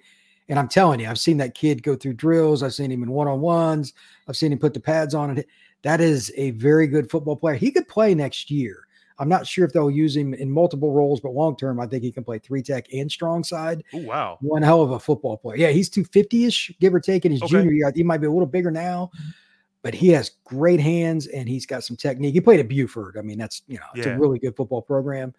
And 0.49 0.59
I'm 0.59 0.67
telling 0.67 0.99
you, 0.99 1.07
I've 1.07 1.19
seen 1.19 1.37
that 1.37 1.55
kid 1.55 1.83
go 1.83 1.95
through 1.95 2.13
drills. 2.13 2.63
I've 2.63 2.73
seen 2.73 2.91
him 2.91 3.03
in 3.03 3.11
one 3.11 3.27
on 3.27 3.39
ones. 3.39 3.93
I've 4.27 4.37
seen 4.37 4.51
him 4.51 4.59
put 4.59 4.73
the 4.73 4.79
pads 4.79 5.13
on. 5.13 5.29
And 5.29 5.45
that 5.83 6.01
is 6.01 6.33
a 6.35 6.51
very 6.51 6.87
good 6.87 7.09
football 7.09 7.35
player. 7.35 7.55
He 7.55 7.71
could 7.71 7.87
play 7.87 8.13
next 8.15 8.49
year. 8.49 8.87
I'm 9.19 9.29
not 9.29 9.45
sure 9.45 9.65
if 9.65 9.73
they'll 9.73 9.91
use 9.91 10.15
him 10.15 10.33
in 10.33 10.49
multiple 10.49 10.91
roles, 10.93 11.19
but 11.19 11.33
long 11.33 11.57
term, 11.57 11.79
I 11.79 11.87
think 11.87 12.03
he 12.03 12.11
can 12.11 12.23
play 12.23 12.39
three 12.39 12.63
tech 12.63 12.87
and 12.93 13.11
strong 13.11 13.43
side. 13.43 13.83
Oh, 13.93 13.99
wow. 13.99 14.37
One 14.41 14.61
hell 14.61 14.81
of 14.81 14.91
a 14.91 14.99
football 14.99 15.37
player. 15.37 15.57
Yeah, 15.57 15.69
he's 15.69 15.89
250 15.89 16.45
ish, 16.45 16.71
give 16.79 16.93
or 16.93 17.01
take, 17.01 17.25
in 17.25 17.31
his 17.31 17.43
okay. 17.43 17.51
junior 17.51 17.73
year. 17.73 17.91
He 17.93 18.03
might 18.03 18.19
be 18.19 18.27
a 18.27 18.31
little 18.31 18.45
bigger 18.45 18.71
now, 18.71 19.11
but 19.81 19.93
he 19.93 20.07
has 20.09 20.31
great 20.45 20.79
hands 20.79 21.27
and 21.27 21.49
he's 21.49 21.65
got 21.65 21.83
some 21.83 21.97
technique. 21.97 22.33
He 22.33 22.41
played 22.41 22.61
at 22.61 22.69
Buford. 22.69 23.17
I 23.17 23.21
mean, 23.21 23.37
that's, 23.37 23.61
you 23.67 23.77
know, 23.77 23.85
it's 23.93 24.07
yeah. 24.07 24.13
a 24.13 24.19
really 24.19 24.39
good 24.39 24.55
football 24.55 24.81
program. 24.81 25.33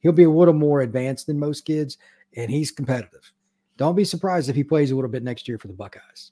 He'll 0.00 0.12
be 0.12 0.24
a 0.24 0.30
little 0.30 0.54
more 0.54 0.82
advanced 0.82 1.26
than 1.26 1.38
most 1.38 1.62
kids, 1.62 1.98
and 2.36 2.48
he's 2.48 2.70
competitive. 2.70 3.32
Don't 3.76 3.96
be 3.96 4.04
surprised 4.04 4.48
if 4.48 4.54
he 4.54 4.62
plays 4.62 4.92
a 4.92 4.94
little 4.94 5.10
bit 5.10 5.24
next 5.24 5.48
year 5.48 5.58
for 5.58 5.66
the 5.66 5.74
Buckeyes. 5.74 6.30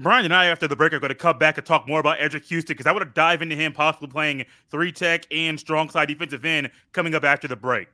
Brian 0.00 0.24
and 0.24 0.34
I, 0.34 0.46
after 0.46 0.68
the 0.68 0.76
break, 0.76 0.92
are 0.92 1.00
going 1.00 1.08
to 1.08 1.16
come 1.16 1.38
back 1.38 1.58
and 1.58 1.66
talk 1.66 1.88
more 1.88 1.98
about 1.98 2.18
Eddrick 2.18 2.44
Houston 2.44 2.74
because 2.74 2.86
I 2.86 2.92
want 2.92 3.04
to 3.04 3.10
dive 3.12 3.42
into 3.42 3.56
him 3.56 3.72
possibly 3.72 4.06
playing 4.06 4.44
three 4.70 4.92
tech 4.92 5.26
and 5.32 5.58
strong 5.58 5.90
side 5.90 6.06
defensive 6.06 6.44
end 6.44 6.70
coming 6.92 7.16
up 7.16 7.24
after 7.24 7.48
the 7.48 7.56
break. 7.56 7.88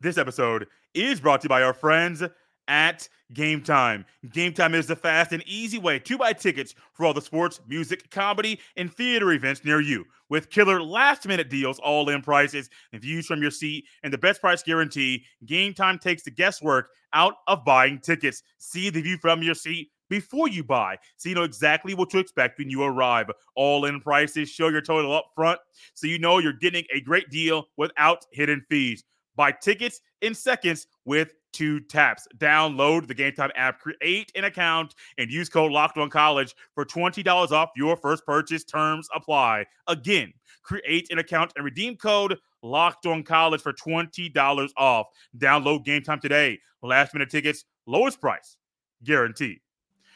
This 0.00 0.18
episode 0.18 0.66
is 0.94 1.20
brought 1.20 1.42
to 1.42 1.44
you 1.44 1.48
by 1.48 1.62
our 1.62 1.72
friends 1.72 2.24
at 2.68 3.08
Gametime. 3.32 4.04
Game 4.32 4.52
Time 4.52 4.74
is 4.74 4.86
the 4.86 4.96
fast 4.96 5.32
and 5.32 5.42
easy 5.46 5.78
way 5.78 5.98
to 5.98 6.18
buy 6.18 6.32
tickets 6.32 6.74
for 6.92 7.06
all 7.06 7.14
the 7.14 7.20
sports, 7.20 7.60
music, 7.66 8.10
comedy, 8.10 8.60
and 8.76 8.92
theater 8.92 9.32
events 9.32 9.64
near 9.64 9.80
you. 9.80 10.04
With 10.28 10.50
killer 10.50 10.82
last 10.82 11.26
minute 11.26 11.50
deals, 11.50 11.78
all 11.78 12.08
in 12.08 12.22
prices, 12.22 12.70
and 12.92 13.02
views 13.02 13.26
from 13.26 13.42
your 13.42 13.50
seat, 13.50 13.84
and 14.02 14.12
the 14.12 14.18
best 14.18 14.40
price 14.40 14.62
guarantee, 14.62 15.24
Gametime 15.46 16.00
takes 16.00 16.22
the 16.22 16.30
guesswork 16.30 16.88
out 17.12 17.34
of 17.46 17.64
buying 17.64 17.98
tickets. 17.98 18.42
See 18.58 18.90
the 18.90 19.02
view 19.02 19.18
from 19.18 19.42
your 19.42 19.54
seat 19.54 19.90
before 20.10 20.48
you 20.48 20.62
buy 20.62 20.96
so 21.16 21.28
you 21.28 21.34
know 21.34 21.44
exactly 21.44 21.94
what 21.94 22.10
to 22.10 22.18
expect 22.18 22.58
when 22.58 22.70
you 22.70 22.82
arrive. 22.82 23.30
All 23.56 23.86
in 23.86 24.00
prices, 24.00 24.48
show 24.48 24.68
your 24.68 24.82
total 24.82 25.14
up 25.14 25.26
front 25.34 25.60
so 25.94 26.06
you 26.06 26.18
know 26.18 26.38
you're 26.38 26.52
getting 26.52 26.84
a 26.92 27.00
great 27.00 27.30
deal 27.30 27.66
without 27.76 28.24
hidden 28.32 28.64
fees. 28.68 29.04
Buy 29.36 29.52
tickets 29.52 30.00
in 30.20 30.34
seconds 30.34 30.86
with 31.04 31.32
two 31.54 31.80
taps. 31.80 32.26
Download 32.36 33.06
the 33.06 33.14
Gametime 33.14 33.50
app, 33.54 33.80
create 33.80 34.30
an 34.34 34.44
account, 34.44 34.94
and 35.16 35.30
use 35.30 35.48
code 35.48 35.72
Locked 35.72 35.96
On 35.96 36.10
College 36.10 36.54
for 36.74 36.84
twenty 36.84 37.22
dollars 37.22 37.52
off 37.52 37.70
your 37.76 37.96
first 37.96 38.26
purchase. 38.26 38.64
Terms 38.64 39.08
apply. 39.14 39.64
Again, 39.86 40.32
create 40.62 41.06
an 41.10 41.18
account 41.18 41.52
and 41.56 41.64
redeem 41.64 41.96
code 41.96 42.38
Locked 42.62 43.06
On 43.06 43.22
College 43.22 43.62
for 43.62 43.72
twenty 43.72 44.28
dollars 44.28 44.72
off. 44.76 45.06
Download 45.38 45.84
Gametime 45.86 46.20
today. 46.20 46.58
Last 46.82 47.14
minute 47.14 47.30
tickets, 47.30 47.64
lowest 47.86 48.20
price, 48.20 48.56
guaranteed. 49.04 49.60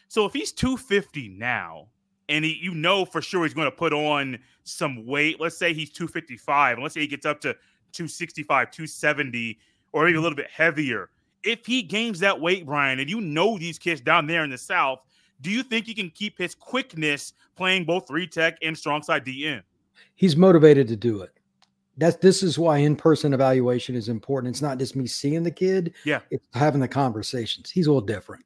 So 0.08 0.26
if 0.26 0.32
he's 0.32 0.52
two 0.52 0.76
fifty 0.76 1.28
now, 1.28 1.88
and 2.28 2.44
he, 2.44 2.58
you 2.60 2.74
know 2.74 3.04
for 3.04 3.22
sure 3.22 3.44
he's 3.44 3.54
going 3.54 3.70
to 3.70 3.76
put 3.76 3.92
on 3.92 4.38
some 4.64 5.06
weight. 5.06 5.40
Let's 5.40 5.56
say 5.56 5.72
he's 5.72 5.90
255, 5.90 6.74
and 6.74 6.82
let's 6.82 6.94
say 6.94 7.00
he 7.00 7.06
gets 7.06 7.24
up 7.24 7.40
to 7.40 7.54
265, 7.92 8.70
270, 8.70 9.58
or 9.92 10.04
maybe 10.04 10.18
a 10.18 10.20
little 10.20 10.36
bit 10.36 10.50
heavier 10.50 11.08
if 11.42 11.66
he 11.66 11.82
gains 11.82 12.20
that 12.20 12.40
weight, 12.40 12.66
Brian, 12.66 12.98
and 12.98 13.08
you 13.08 13.20
know 13.20 13.58
these 13.58 13.78
kids 13.78 14.00
down 14.00 14.26
there 14.26 14.44
in 14.44 14.50
the 14.50 14.58
South, 14.58 15.00
do 15.40 15.50
you 15.50 15.62
think 15.62 15.86
he 15.86 15.94
can 15.94 16.10
keep 16.10 16.36
his 16.38 16.54
quickness 16.54 17.32
playing 17.56 17.84
both 17.84 18.08
three 18.08 18.26
tech 18.26 18.58
and 18.62 18.76
strong 18.76 19.02
side 19.02 19.24
DN? 19.24 19.62
He's 20.16 20.36
motivated 20.36 20.88
to 20.88 20.96
do 20.96 21.22
it. 21.22 21.30
That's 21.96 22.16
this 22.16 22.42
is 22.42 22.58
why 22.58 22.78
in-person 22.78 23.34
evaluation 23.34 23.96
is 23.96 24.08
important. 24.08 24.52
It's 24.52 24.62
not 24.62 24.78
just 24.78 24.94
me 24.94 25.06
seeing 25.06 25.42
the 25.42 25.50
kid. 25.50 25.94
Yeah. 26.04 26.20
It's 26.30 26.46
having 26.54 26.80
the 26.80 26.88
conversations. 26.88 27.70
He's 27.70 27.86
a 27.86 27.90
little 27.90 28.06
different. 28.06 28.44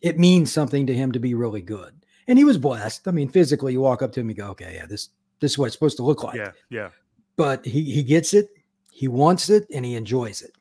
It 0.00 0.18
means 0.18 0.52
something 0.52 0.86
to 0.86 0.94
him 0.94 1.12
to 1.12 1.18
be 1.18 1.34
really 1.34 1.62
good. 1.62 1.94
And 2.26 2.38
he 2.38 2.44
was 2.44 2.56
blessed. 2.56 3.06
I 3.06 3.10
mean, 3.10 3.28
physically, 3.28 3.72
you 3.74 3.80
walk 3.80 4.00
up 4.00 4.12
to 4.12 4.20
him 4.20 4.28
and 4.28 4.36
you 4.36 4.42
go, 4.42 4.50
okay, 4.50 4.74
yeah, 4.74 4.86
this 4.86 5.10
this 5.40 5.52
is 5.52 5.58
what 5.58 5.66
it's 5.66 5.74
supposed 5.74 5.98
to 5.98 6.02
look 6.02 6.24
like. 6.24 6.36
Yeah, 6.36 6.52
yeah. 6.70 6.88
But 7.36 7.64
he 7.66 7.82
he 7.82 8.02
gets 8.02 8.32
it, 8.32 8.48
he 8.90 9.08
wants 9.08 9.50
it, 9.50 9.66
and 9.74 9.84
he 9.84 9.94
enjoys 9.96 10.40
it 10.40 10.52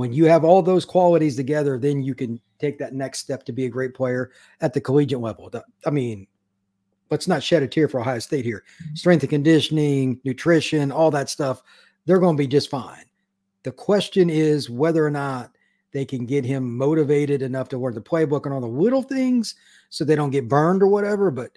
when 0.00 0.14
you 0.14 0.24
have 0.24 0.44
all 0.44 0.62
those 0.62 0.86
qualities 0.86 1.36
together, 1.36 1.78
then 1.78 2.02
you 2.02 2.14
can 2.14 2.40
take 2.58 2.78
that 2.78 2.94
next 2.94 3.18
step 3.18 3.44
to 3.44 3.52
be 3.52 3.66
a 3.66 3.68
great 3.68 3.92
player 3.92 4.30
at 4.62 4.72
the 4.72 4.80
collegiate 4.80 5.20
level. 5.20 5.52
I 5.86 5.90
mean, 5.90 6.26
let's 7.10 7.28
not 7.28 7.42
shed 7.42 7.62
a 7.62 7.68
tear 7.68 7.86
for 7.86 8.00
Ohio 8.00 8.18
State 8.18 8.46
here. 8.46 8.64
Mm-hmm. 8.82 8.94
Strength 8.94 9.22
and 9.24 9.30
conditioning, 9.30 10.18
nutrition, 10.24 10.90
all 10.90 11.10
that 11.10 11.28
stuff, 11.28 11.62
they're 12.06 12.18
going 12.18 12.34
to 12.34 12.42
be 12.42 12.46
just 12.46 12.70
fine. 12.70 13.04
The 13.62 13.72
question 13.72 14.30
is 14.30 14.70
whether 14.70 15.04
or 15.04 15.10
not 15.10 15.50
they 15.92 16.06
can 16.06 16.24
get 16.24 16.46
him 16.46 16.78
motivated 16.78 17.42
enough 17.42 17.68
to 17.68 17.76
learn 17.76 17.92
the 17.92 18.00
playbook 18.00 18.46
and 18.46 18.54
all 18.54 18.62
the 18.62 18.66
little 18.66 19.02
things 19.02 19.54
so 19.90 20.02
they 20.02 20.16
don't 20.16 20.30
get 20.30 20.48
burned 20.48 20.82
or 20.82 20.86
whatever. 20.86 21.30
But 21.30 21.50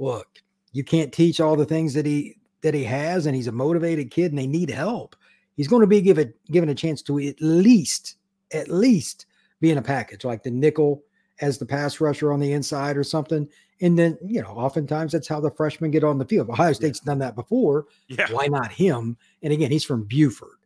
look, 0.00 0.26
you 0.72 0.82
can't 0.82 1.12
teach 1.12 1.40
all 1.40 1.54
the 1.54 1.64
things 1.64 1.94
that 1.94 2.06
he 2.06 2.38
that 2.62 2.74
he 2.74 2.82
has, 2.82 3.26
and 3.26 3.36
he's 3.36 3.46
a 3.46 3.52
motivated 3.52 4.10
kid 4.10 4.32
and 4.32 4.38
they 4.38 4.48
need 4.48 4.70
help 4.70 5.14
he's 5.56 5.68
going 5.68 5.80
to 5.80 5.86
be 5.86 6.00
given 6.00 6.32
given 6.50 6.68
a 6.68 6.74
chance 6.74 7.02
to 7.02 7.18
at 7.20 7.40
least 7.40 8.16
at 8.52 8.68
least 8.68 9.26
be 9.60 9.70
in 9.70 9.78
a 9.78 9.82
package 9.82 10.24
like 10.24 10.42
the 10.42 10.50
nickel 10.50 11.02
as 11.40 11.58
the 11.58 11.66
pass 11.66 12.00
rusher 12.00 12.32
on 12.32 12.40
the 12.40 12.52
inside 12.52 12.96
or 12.96 13.04
something. 13.04 13.48
And 13.80 13.98
then, 13.98 14.16
you 14.24 14.40
know, 14.40 14.50
oftentimes 14.50 15.12
that's 15.12 15.28
how 15.28 15.40
the 15.40 15.50
freshmen 15.50 15.90
get 15.90 16.04
on 16.04 16.18
the 16.18 16.24
field. 16.24 16.48
Ohio 16.48 16.72
State's 16.72 17.00
yeah. 17.02 17.10
done 17.10 17.18
that 17.18 17.34
before. 17.34 17.86
Yeah. 18.08 18.30
Why 18.30 18.46
not 18.46 18.70
him? 18.70 19.16
And 19.42 19.52
again, 19.52 19.70
he's 19.70 19.84
from 19.84 20.04
Buford. 20.04 20.58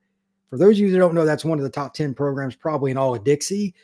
For 0.50 0.58
those 0.58 0.76
of 0.76 0.80
you 0.80 0.90
that 0.90 0.98
don't 0.98 1.14
know, 1.14 1.24
that's 1.24 1.44
one 1.44 1.58
of 1.58 1.64
the 1.64 1.70
top 1.70 1.94
10 1.94 2.14
programs, 2.14 2.54
probably 2.54 2.90
in 2.90 2.96
all 2.96 3.14
of 3.14 3.24
Dixie. 3.24 3.74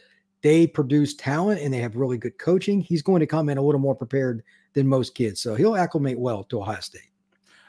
They 0.43 0.67
produce 0.67 1.15
talent 1.15 1.61
and 1.61 1.73
they 1.73 1.79
have 1.79 1.97
really 1.97 2.19
good 2.19 2.39
coaching. 2.39 2.81
He's 2.81 3.03
going 3.03 3.21
to 3.21 3.27
come 3.27 3.49
in 3.49 3.57
a 3.57 3.63
little 3.63 3.81
more 3.81 3.95
prepared 3.95 4.43
than 4.75 4.87
most 4.87 5.15
kids. 5.15 5.41
So 5.41 5.55
he'll 5.55 5.77
acclimate 5.77 6.19
well 6.19 6.45
to 6.45 6.61
Ohio 6.61 6.81
State. 6.81 7.11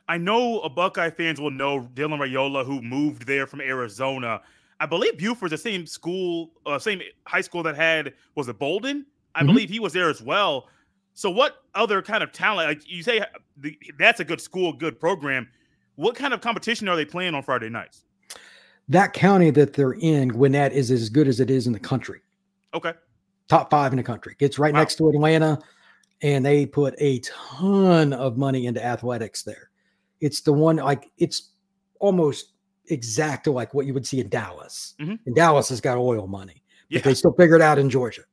I 0.07 0.17
know 0.17 0.59
a 0.61 0.69
Buckeye 0.69 1.09
fans 1.09 1.41
will 1.41 1.51
know 1.51 1.89
Dylan 1.95 2.19
Raiola, 2.19 2.65
who 2.65 2.81
moved 2.81 3.25
there 3.25 3.47
from 3.47 3.61
Arizona. 3.61 4.41
I 4.79 4.85
believe 4.85 5.17
Buford's 5.17 5.51
the 5.51 5.57
same 5.57 5.85
school, 5.85 6.51
uh, 6.65 6.77
same 6.77 7.01
high 7.25 7.41
school 7.41 7.63
that 7.63 7.75
had 7.75 8.13
was 8.35 8.47
it 8.47 8.59
Bolden? 8.59 9.05
I 9.33 9.39
mm-hmm. 9.39 9.47
believe 9.47 9.69
he 9.69 9.79
was 9.79 9.93
there 9.93 10.09
as 10.09 10.21
well. 10.21 10.67
So, 11.13 11.31
what 11.31 11.63
other 11.73 12.01
kind 12.01 12.21
of 12.23 12.31
talent? 12.31 12.67
Like 12.69 12.89
you 12.89 13.01
say, 13.01 13.23
the, 13.57 13.77
that's 13.97 14.19
a 14.19 14.25
good 14.25 14.41
school, 14.41 14.73
good 14.73 14.99
program. 14.99 15.47
What 15.95 16.15
kind 16.15 16.33
of 16.33 16.41
competition 16.41 16.89
are 16.89 16.95
they 16.95 17.05
playing 17.05 17.35
on 17.35 17.41
Friday 17.41 17.69
nights? 17.69 18.03
That 18.89 19.13
county 19.13 19.49
that 19.51 19.73
they're 19.73 19.93
in, 19.93 20.27
Gwinnett, 20.27 20.73
is 20.73 20.91
as 20.91 21.09
good 21.09 21.27
as 21.27 21.39
it 21.39 21.49
is 21.49 21.67
in 21.67 21.73
the 21.73 21.79
country. 21.79 22.21
Okay, 22.73 22.93
top 23.47 23.71
five 23.71 23.93
in 23.93 23.97
the 23.97 24.03
country. 24.03 24.35
It's 24.39 24.59
right 24.59 24.73
wow. 24.73 24.81
next 24.81 24.95
to 24.95 25.09
Atlanta, 25.09 25.57
and 26.21 26.45
they 26.45 26.65
put 26.65 26.93
a 26.97 27.19
ton 27.19 28.11
of 28.13 28.37
money 28.37 28.67
into 28.67 28.83
athletics 28.85 29.43
there. 29.43 29.69
It's 30.21 30.41
the 30.41 30.53
one 30.53 30.77
like 30.77 31.11
it's 31.17 31.51
almost 31.99 32.53
exact 32.87 33.45
to 33.45 33.51
like 33.51 33.73
what 33.73 33.85
you 33.85 33.93
would 33.93 34.05
see 34.05 34.19
in 34.19 34.29
Dallas. 34.29 34.95
Mm-hmm. 34.99 35.15
And 35.25 35.35
Dallas 35.35 35.69
has 35.69 35.81
got 35.81 35.97
oil 35.97 36.27
money, 36.27 36.63
but 36.89 36.97
yeah. 36.97 37.01
they 37.01 37.13
still 37.13 37.33
figure 37.33 37.55
it 37.55 37.61
out 37.61 37.79
in 37.79 37.89
Georgia. 37.89 38.23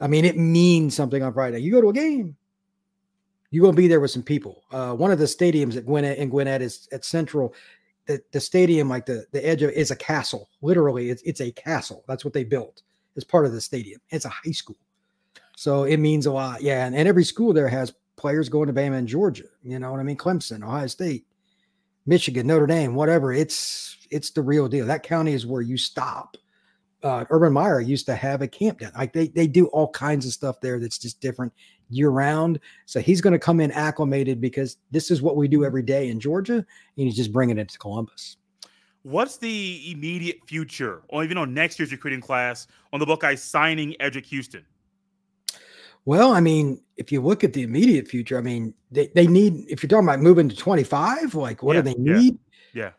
I 0.00 0.08
mean, 0.08 0.24
it 0.24 0.36
means 0.36 0.94
something 0.94 1.22
on 1.22 1.32
Friday. 1.32 1.60
You 1.60 1.72
go 1.72 1.80
to 1.80 1.90
a 1.90 1.92
game, 1.92 2.36
you're 3.50 3.64
gonna 3.64 3.76
be 3.76 3.88
there 3.88 4.00
with 4.00 4.10
some 4.10 4.22
people. 4.22 4.64
Uh, 4.70 4.94
one 4.94 5.10
of 5.10 5.18
the 5.18 5.26
stadiums 5.26 5.76
at 5.76 5.86
Gwinnett 5.86 6.18
and 6.18 6.30
Gwinnett 6.30 6.62
is 6.62 6.88
at 6.92 7.04
Central. 7.04 7.54
The, 8.06 8.20
the 8.32 8.40
stadium, 8.40 8.88
like 8.88 9.06
the, 9.06 9.26
the 9.30 9.46
edge 9.46 9.62
of 9.62 9.70
is 9.70 9.92
a 9.92 9.96
castle. 9.96 10.48
Literally, 10.60 11.10
it's 11.10 11.22
it's 11.22 11.40
a 11.40 11.52
castle. 11.52 12.04
That's 12.08 12.24
what 12.24 12.34
they 12.34 12.44
built 12.44 12.82
as 13.16 13.24
part 13.24 13.46
of 13.46 13.52
the 13.52 13.60
stadium. 13.60 14.00
It's 14.10 14.24
a 14.24 14.30
high 14.30 14.52
school. 14.52 14.76
So 15.56 15.84
it 15.84 15.98
means 15.98 16.26
a 16.26 16.32
lot. 16.32 16.62
Yeah. 16.62 16.86
And, 16.86 16.96
and 16.96 17.06
every 17.06 17.24
school 17.24 17.52
there 17.52 17.68
has 17.68 17.92
players 18.16 18.48
going 18.48 18.66
to 18.66 18.72
Bama 18.72 18.98
and 18.98 19.08
Georgia. 19.08 19.44
You 19.62 19.78
know 19.78 19.90
what 19.90 20.00
I 20.00 20.04
mean? 20.04 20.16
Clemson, 20.16 20.62
Ohio 20.62 20.86
State, 20.86 21.26
Michigan, 22.06 22.46
Notre 22.46 22.66
Dame, 22.66 22.94
whatever. 22.94 23.32
It's 23.32 23.96
it's 24.10 24.30
the 24.30 24.42
real 24.42 24.68
deal. 24.68 24.86
That 24.86 25.02
county 25.02 25.32
is 25.32 25.46
where 25.46 25.62
you 25.62 25.76
stop. 25.76 26.36
Uh, 27.02 27.24
Urban 27.30 27.52
Meyer 27.52 27.80
used 27.80 28.06
to 28.06 28.14
have 28.14 28.42
a 28.42 28.48
camp 28.48 28.80
down. 28.80 28.92
Like 28.96 29.12
they 29.12 29.28
they 29.28 29.46
do 29.46 29.66
all 29.66 29.88
kinds 29.88 30.26
of 30.26 30.32
stuff 30.32 30.60
there 30.60 30.78
that's 30.78 30.98
just 30.98 31.20
different 31.20 31.52
year 31.90 32.10
round. 32.10 32.60
So 32.86 33.00
he's 33.00 33.20
going 33.20 33.32
to 33.32 33.38
come 33.38 33.60
in 33.60 33.70
acclimated 33.72 34.40
because 34.40 34.78
this 34.90 35.10
is 35.10 35.20
what 35.20 35.36
we 35.36 35.48
do 35.48 35.64
every 35.64 35.82
day 35.82 36.08
in 36.08 36.20
Georgia, 36.20 36.54
and 36.54 36.66
he's 36.94 37.16
just 37.16 37.32
bringing 37.32 37.58
it 37.58 37.68
to 37.70 37.78
Columbus. 37.78 38.36
What's 39.02 39.36
the 39.36 39.90
immediate 39.90 40.38
future, 40.46 41.02
or 41.08 41.24
even 41.24 41.36
on 41.36 41.52
next 41.52 41.78
year's 41.78 41.90
recruiting 41.90 42.20
class, 42.20 42.68
on 42.92 43.00
the 43.00 43.06
Buckeyes 43.06 43.42
signing 43.42 43.96
Eddrick 44.00 44.26
Houston? 44.26 44.64
Well, 46.04 46.32
I 46.32 46.40
mean, 46.40 46.80
if 46.96 47.12
you 47.12 47.20
look 47.20 47.44
at 47.44 47.52
the 47.52 47.62
immediate 47.62 48.08
future, 48.08 48.36
I 48.36 48.40
mean, 48.40 48.74
they, 48.90 49.08
they 49.08 49.26
need, 49.26 49.64
if 49.68 49.82
you're 49.82 49.88
talking 49.88 50.08
about 50.08 50.20
moving 50.20 50.48
to 50.48 50.56
25, 50.56 51.34
like 51.34 51.62
what 51.62 51.76
yeah, 51.76 51.82
do 51.82 51.94
they 51.94 52.00
need? 52.00 52.38
Yeah. 52.72 52.82
yeah. 52.82 52.90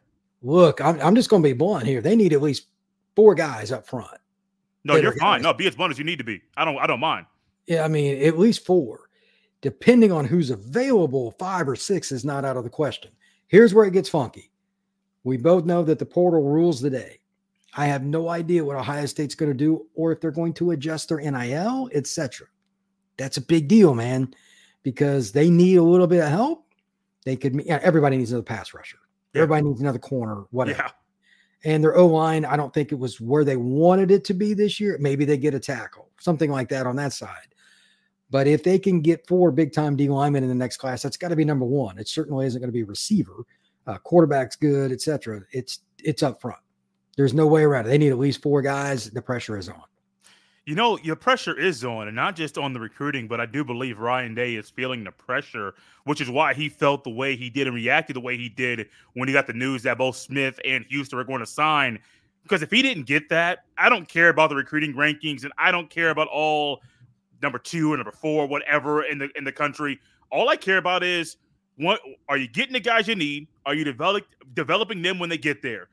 Look, 0.42 0.82
I'm, 0.82 1.00
I'm 1.02 1.16
just 1.16 1.30
going 1.30 1.44
to 1.44 1.50
be 1.50 1.54
blunt 1.54 1.86
here. 1.86 2.02
They 2.02 2.16
need 2.16 2.34
at 2.34 2.42
least 2.42 2.68
four 3.16 3.36
guys 3.36 3.72
up 3.72 3.88
front. 3.88 4.18
No, 4.86 4.96
you're 4.96 5.14
fine. 5.14 5.40
Guys. 5.40 5.44
No, 5.44 5.54
be 5.54 5.68
as 5.68 5.76
blunt 5.76 5.92
as 5.92 5.98
you 5.98 6.06
need 6.06 6.18
to 6.18 6.24
be. 6.24 6.42
I 6.58 6.66
don't, 6.66 6.78
I 6.78 6.88
don't 6.88 7.00
mind. 7.00 7.26
Yeah. 7.68 7.84
I 7.84 7.88
mean, 7.88 8.22
at 8.24 8.40
least 8.40 8.66
four, 8.66 9.10
depending 9.62 10.12
on 10.12 10.26
who's 10.26 10.50
available, 10.50 11.32
five 11.32 11.68
or 11.68 11.76
six 11.76 12.12
is 12.12 12.26
not 12.26 12.46
out 12.46 12.58
of 12.58 12.64
the 12.64 12.70
question. 12.70 13.12
Here's 13.48 13.74
where 13.74 13.86
it 13.86 13.94
gets 13.94 14.10
funky. 14.10 14.52
We 15.24 15.38
both 15.38 15.66
know 15.66 15.84
that 15.84 16.00
the 16.00 16.06
portal 16.06 16.44
rules 16.44 16.82
the 16.82 16.90
day. 16.90 17.20
I 17.76 17.86
have 17.86 18.04
no 18.04 18.30
idea 18.30 18.64
what 18.64 18.76
Ohio 18.76 19.06
State's 19.06 19.36
going 19.36 19.52
to 19.52 19.58
do 19.58 19.88
or 19.96 20.12
if 20.12 20.20
they're 20.22 20.32
going 20.32 20.54
to 20.56 20.72
adjust 20.72 21.10
their 21.10 21.20
NIL, 21.20 21.90
etc 21.94 22.48
that's 23.18 23.38
a 23.38 23.42
big 23.42 23.68
deal, 23.68 23.94
man, 23.94 24.34
because 24.84 25.32
they 25.32 25.50
need 25.50 25.78
a 25.78 25.84
little 25.84 26.08
bit 26.08 26.24
of 26.24 26.30
help. 26.30 26.66
They 27.26 27.36
could, 27.36 27.62
yeah, 27.66 27.80
everybody 27.82 28.18
needs 28.18 28.32
another 28.32 28.44
pass 28.44 28.74
rusher. 28.74 28.98
Yeah. 29.34 29.44
Everybody 29.44 29.68
needs 29.68 29.82
another 29.82 30.00
corner, 30.00 30.46
whatever. 30.52 30.84
Yeah. 30.84 30.92
And 31.66 31.84
their 31.84 31.96
O 31.96 32.08
line, 32.08 32.44
I 32.44 32.58
don't 32.58 32.74
think 32.74 32.92
it 32.92 33.00
was 33.00 33.22
where 33.22 33.46
they 33.46 33.56
wanted 33.56 34.12
it 34.12 34.26
to 34.26 34.34
be 34.34 34.54
this 34.54 34.80
year. 34.80 34.98
Maybe 35.00 35.24
they 35.24 35.38
get 35.38 35.54
a 35.54 35.60
tackle, 35.60 36.10
something 36.20 36.52
like 36.52 36.68
that 36.70 36.86
on 36.86 36.98
that 36.98 37.14
side. 37.14 37.48
But 38.30 38.48
if 38.48 38.64
they 38.64 38.80
can 38.80 39.02
get 39.02 39.28
four 39.28 39.52
big 39.52 39.72
time 39.72 39.96
D 39.96 40.10
linemen 40.10 40.44
in 40.44 40.50
the 40.50 40.56
next 40.56 40.78
class, 40.78 41.04
that's 41.04 41.18
got 41.18 41.30
to 41.30 41.36
be 41.36 41.46
number 41.46 41.66
one. 41.66 41.98
It 41.98 42.08
certainly 42.08 42.46
isn't 42.48 42.60
going 42.60 42.68
to 42.68 42.74
be 42.74 42.84
receiver. 42.84 43.46
Uh, 43.86 43.98
quarterback's 44.00 44.56
good, 44.56 44.92
etc. 44.92 45.42
It's 45.52 45.80
it's 46.04 46.24
up 46.24 46.42
front. 46.42 46.60
There's 47.16 47.34
no 47.34 47.46
way 47.46 47.64
around 47.64 47.86
it. 47.86 47.90
They 47.90 47.98
need 47.98 48.12
at 48.12 48.18
least 48.18 48.42
four 48.42 48.62
guys. 48.62 49.10
The 49.10 49.22
pressure 49.22 49.58
is 49.58 49.70
on. 49.70 49.84
You 50.66 50.76
know, 50.76 50.98
your 51.00 51.18
pressure 51.18 51.60
is 51.60 51.84
on, 51.84 52.08
and 52.08 52.16
not 52.16 52.38
just 52.38 52.58
on 52.58 52.72
the 52.72 52.80
recruiting, 52.80 53.28
but 53.28 53.42
I 53.42 53.46
do 53.46 53.66
believe 53.66 54.00
Ryan 54.00 54.34
Day 54.34 54.56
is 54.56 54.70
feeling 54.70 55.04
the 55.04 55.12
pressure, 55.12 55.74
which 56.06 56.22
is 56.22 56.30
why 56.30 56.54
he 56.54 56.70
felt 56.70 57.04
the 57.04 57.10
way 57.10 57.36
he 57.36 57.50
did 57.50 57.68
and 57.68 57.76
reacted 57.76 58.16
the 58.16 58.22
way 58.22 58.38
he 58.38 58.48
did 58.48 58.88
when 59.14 59.28
he 59.28 59.34
got 59.34 59.46
the 59.46 59.54
news 59.54 59.84
that 59.84 59.98
both 59.98 60.16
Smith 60.16 60.62
and 60.64 60.86
Houston 60.86 61.18
were 61.18 61.26
going 61.26 61.42
to 61.42 61.46
sign. 61.46 62.00
Because 62.44 62.62
if 62.62 62.72
he 62.72 62.82
didn't 62.82 63.08
get 63.08 63.28
that, 63.28 63.66
I 63.78 63.90
don't 63.90 64.08
care 64.08 64.30
about 64.30 64.50
the 64.52 64.56
recruiting 64.56 64.94
rankings, 64.94 65.44
and 65.44 65.52
I 65.58 65.70
don't 65.72 65.90
care 65.90 66.12
about 66.12 66.30
all 66.30 66.82
number 67.42 67.60
two 67.60 67.92
or 67.92 67.98
number 67.98 68.12
four, 68.14 68.48
whatever 68.48 69.04
in 69.04 69.18
the 69.18 69.30
in 69.36 69.44
the 69.44 69.52
country. 69.52 70.00
All 70.32 70.48
I 70.48 70.56
care 70.56 70.78
about 70.78 71.04
is 71.04 71.36
what 71.76 72.00
are 72.30 72.38
you 72.38 72.48
getting 72.48 72.74
the 72.74 72.80
guys 72.80 73.08
you 73.10 73.16
need? 73.16 73.48
Are 73.66 73.74
you 73.74 73.84
develop, 73.84 74.26
developing 74.54 75.02
them 75.02 75.20
when 75.20 75.30
they 75.30 75.38
get 75.38 75.62
there? 75.62 75.90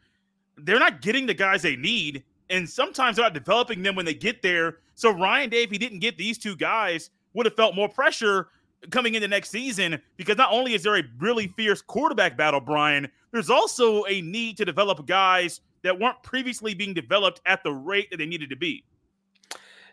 They're 0.56 0.78
not 0.78 1.00
getting 1.00 1.26
the 1.26 1.34
guys 1.34 1.62
they 1.62 1.76
need 1.76 2.22
and 2.50 2.68
sometimes 2.68 3.16
they're 3.16 3.24
not 3.24 3.34
developing 3.34 3.82
them 3.82 3.94
when 3.94 4.04
they 4.04 4.14
get 4.14 4.42
there. 4.42 4.78
So 4.94 5.10
Ryan 5.10 5.50
Day, 5.50 5.62
if 5.62 5.70
he 5.70 5.78
didn't 5.78 6.00
get 6.00 6.18
these 6.18 6.36
two 6.36 6.56
guys, 6.56 7.10
would 7.32 7.46
have 7.46 7.56
felt 7.56 7.74
more 7.74 7.88
pressure 7.88 8.48
coming 8.90 9.14
into 9.14 9.28
next 9.28 9.50
season 9.50 10.00
because 10.16 10.36
not 10.36 10.52
only 10.52 10.74
is 10.74 10.82
there 10.82 10.96
a 10.96 11.02
really 11.18 11.48
fierce 11.48 11.80
quarterback 11.82 12.36
battle, 12.36 12.60
Brian, 12.60 13.08
there's 13.30 13.50
also 13.50 14.04
a 14.06 14.20
need 14.22 14.56
to 14.56 14.64
develop 14.64 15.06
guys 15.06 15.60
that 15.82 15.98
weren't 15.98 16.22
previously 16.22 16.74
being 16.74 16.92
developed 16.92 17.40
at 17.46 17.62
the 17.62 17.72
rate 17.72 18.10
that 18.10 18.18
they 18.18 18.26
needed 18.26 18.50
to 18.50 18.56
be. 18.56 18.84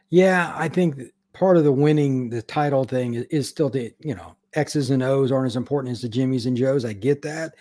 Yeah, 0.10 0.54
I 0.56 0.70
think 0.70 1.00
part 1.34 1.58
of 1.58 1.64
the 1.64 1.72
winning 1.72 2.30
the 2.30 2.42
title 2.42 2.84
thing 2.84 3.14
is, 3.14 3.48
still 3.48 3.70
the, 3.70 3.94
you 4.00 4.16
know, 4.16 4.36
X's 4.54 4.90
and 4.90 5.04
O's 5.04 5.32
aren't 5.32 5.48
as 5.48 5.56
important 5.56 5.92
as 5.92 6.02
the 6.02 6.10
Jimmys 6.10 6.48
and 6.48 6.58
Joes. 6.58 6.84
I 6.84 6.94
get 6.94 7.22
that. 7.22 7.56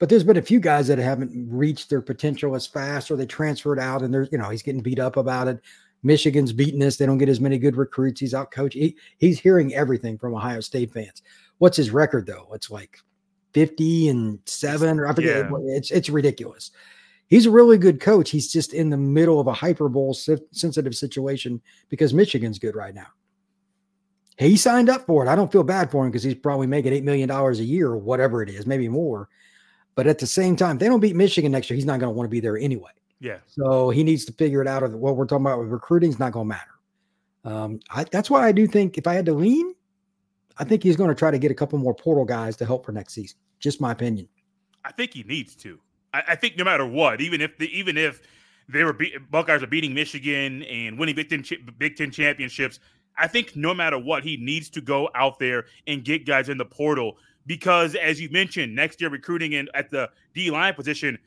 But 0.00 0.08
there's 0.08 0.24
been 0.24 0.38
a 0.38 0.42
few 0.42 0.58
guys 0.58 0.88
that 0.88 0.98
haven't 0.98 1.30
reached 1.48 1.90
their 1.90 2.00
potential 2.00 2.56
as 2.56 2.66
fast 2.66 3.10
or 3.10 3.16
they 3.16 3.26
transferred 3.26 3.78
out 3.78 4.02
and 4.02 4.12
there's, 4.12 4.28
you 4.32 4.38
know, 4.38 4.48
he's 4.48 4.62
getting 4.62 4.82
beat 4.82 4.98
up 4.98 5.16
about 5.16 5.46
it. 5.46 5.60
Michigan's 6.02 6.54
beating 6.54 6.82
us. 6.82 6.96
They 6.96 7.04
don't 7.04 7.18
get 7.18 7.28
as 7.28 7.38
many 7.38 7.58
good 7.58 7.76
recruits. 7.76 8.18
He's 8.18 8.34
out 8.34 8.50
coach. 8.50 8.72
He, 8.72 8.96
he's 9.18 9.38
hearing 9.38 9.74
everything 9.74 10.16
from 10.16 10.34
Ohio 10.34 10.60
State 10.60 10.92
fans. 10.92 11.22
What's 11.58 11.76
his 11.76 11.90
record 11.90 12.26
though? 12.26 12.48
It's 12.54 12.70
like 12.70 12.98
50 13.52 14.08
and 14.08 14.38
seven, 14.46 14.98
or 14.98 15.06
I 15.06 15.14
forget. 15.14 15.50
Yeah. 15.50 15.58
It's 15.76 15.90
it's 15.90 16.08
ridiculous. 16.08 16.70
He's 17.26 17.46
a 17.46 17.50
really 17.50 17.78
good 17.78 18.00
coach. 18.00 18.30
He's 18.30 18.52
just 18.52 18.72
in 18.72 18.90
the 18.90 18.96
middle 18.96 19.38
of 19.38 19.46
a 19.46 19.52
hyper 19.52 19.88
bowl 19.88 20.14
sensitive 20.14 20.94
situation 20.94 21.60
because 21.88 22.12
Michigan's 22.14 22.58
good 22.58 22.74
right 22.74 22.94
now. 22.94 23.06
He 24.36 24.56
signed 24.56 24.88
up 24.88 25.06
for 25.06 25.24
it. 25.24 25.28
I 25.28 25.36
don't 25.36 25.52
feel 25.52 25.62
bad 25.62 25.90
for 25.90 26.04
him 26.04 26.10
because 26.10 26.22
he's 26.22 26.34
probably 26.34 26.66
making 26.66 26.92
$8 26.92 27.04
million 27.04 27.30
a 27.30 27.52
year 27.52 27.88
or 27.88 27.98
whatever 27.98 28.42
it 28.42 28.48
is, 28.48 28.66
maybe 28.66 28.88
more. 28.88 29.28
But 30.00 30.06
at 30.06 30.18
the 30.18 30.26
same 30.26 30.56
time, 30.56 30.76
if 30.76 30.80
they 30.80 30.86
don't 30.86 31.00
beat 31.00 31.14
Michigan 31.14 31.52
next 31.52 31.68
year, 31.68 31.74
he's 31.74 31.84
not 31.84 32.00
going 32.00 32.08
to 32.10 32.16
want 32.16 32.24
to 32.24 32.30
be 32.30 32.40
there 32.40 32.56
anyway. 32.56 32.88
Yeah. 33.20 33.36
So 33.46 33.90
he 33.90 34.02
needs 34.02 34.24
to 34.24 34.32
figure 34.32 34.62
it 34.62 34.66
out. 34.66 34.82
Of 34.82 34.94
what 34.94 35.14
we're 35.14 35.26
talking 35.26 35.44
about 35.44 35.58
with 35.58 35.68
recruiting 35.68 36.08
is 36.08 36.18
not 36.18 36.32
going 36.32 36.46
to 36.46 36.48
matter. 36.48 36.70
Um, 37.44 37.80
I, 37.90 38.04
that's 38.04 38.30
why 38.30 38.46
I 38.46 38.50
do 38.50 38.66
think 38.66 38.96
if 38.96 39.06
I 39.06 39.12
had 39.12 39.26
to 39.26 39.34
lean, 39.34 39.74
I 40.56 40.64
think 40.64 40.82
he's 40.82 40.96
going 40.96 41.10
to 41.10 41.14
try 41.14 41.30
to 41.30 41.38
get 41.38 41.50
a 41.50 41.54
couple 41.54 41.78
more 41.78 41.94
portal 41.94 42.24
guys 42.24 42.56
to 42.56 42.64
help 42.64 42.86
for 42.86 42.92
next 42.92 43.12
season. 43.12 43.36
Just 43.58 43.78
my 43.78 43.92
opinion. 43.92 44.26
I 44.86 44.92
think 44.92 45.12
he 45.12 45.22
needs 45.22 45.54
to. 45.56 45.78
I, 46.14 46.22
I 46.28 46.34
think 46.34 46.56
no 46.56 46.64
matter 46.64 46.86
what, 46.86 47.20
even 47.20 47.42
if 47.42 47.58
the, 47.58 47.68
even 47.78 47.98
if 47.98 48.22
they 48.70 48.84
were 48.84 48.94
be- 48.94 49.18
Buckeyes 49.30 49.62
are 49.62 49.66
beating 49.66 49.92
Michigan 49.92 50.62
and 50.62 50.98
winning 50.98 51.14
Big 51.14 51.28
Ten, 51.28 51.44
Big 51.76 51.96
Ten 51.96 52.10
championships, 52.10 52.80
I 53.18 53.26
think 53.26 53.54
no 53.54 53.74
matter 53.74 53.98
what, 53.98 54.24
he 54.24 54.38
needs 54.38 54.70
to 54.70 54.80
go 54.80 55.10
out 55.14 55.38
there 55.38 55.66
and 55.86 56.02
get 56.02 56.24
guys 56.24 56.48
in 56.48 56.56
the 56.56 56.64
portal 56.64 57.18
because, 57.46 57.94
as 57.94 58.20
you 58.20 58.28
mentioned, 58.30 58.74
next 58.74 59.00
year 59.00 59.10
recruiting 59.10 59.52
in 59.52 59.68
at 59.74 59.90
the 59.90 60.08
D 60.34 60.50
line 60.50 60.74
position, 60.74 61.18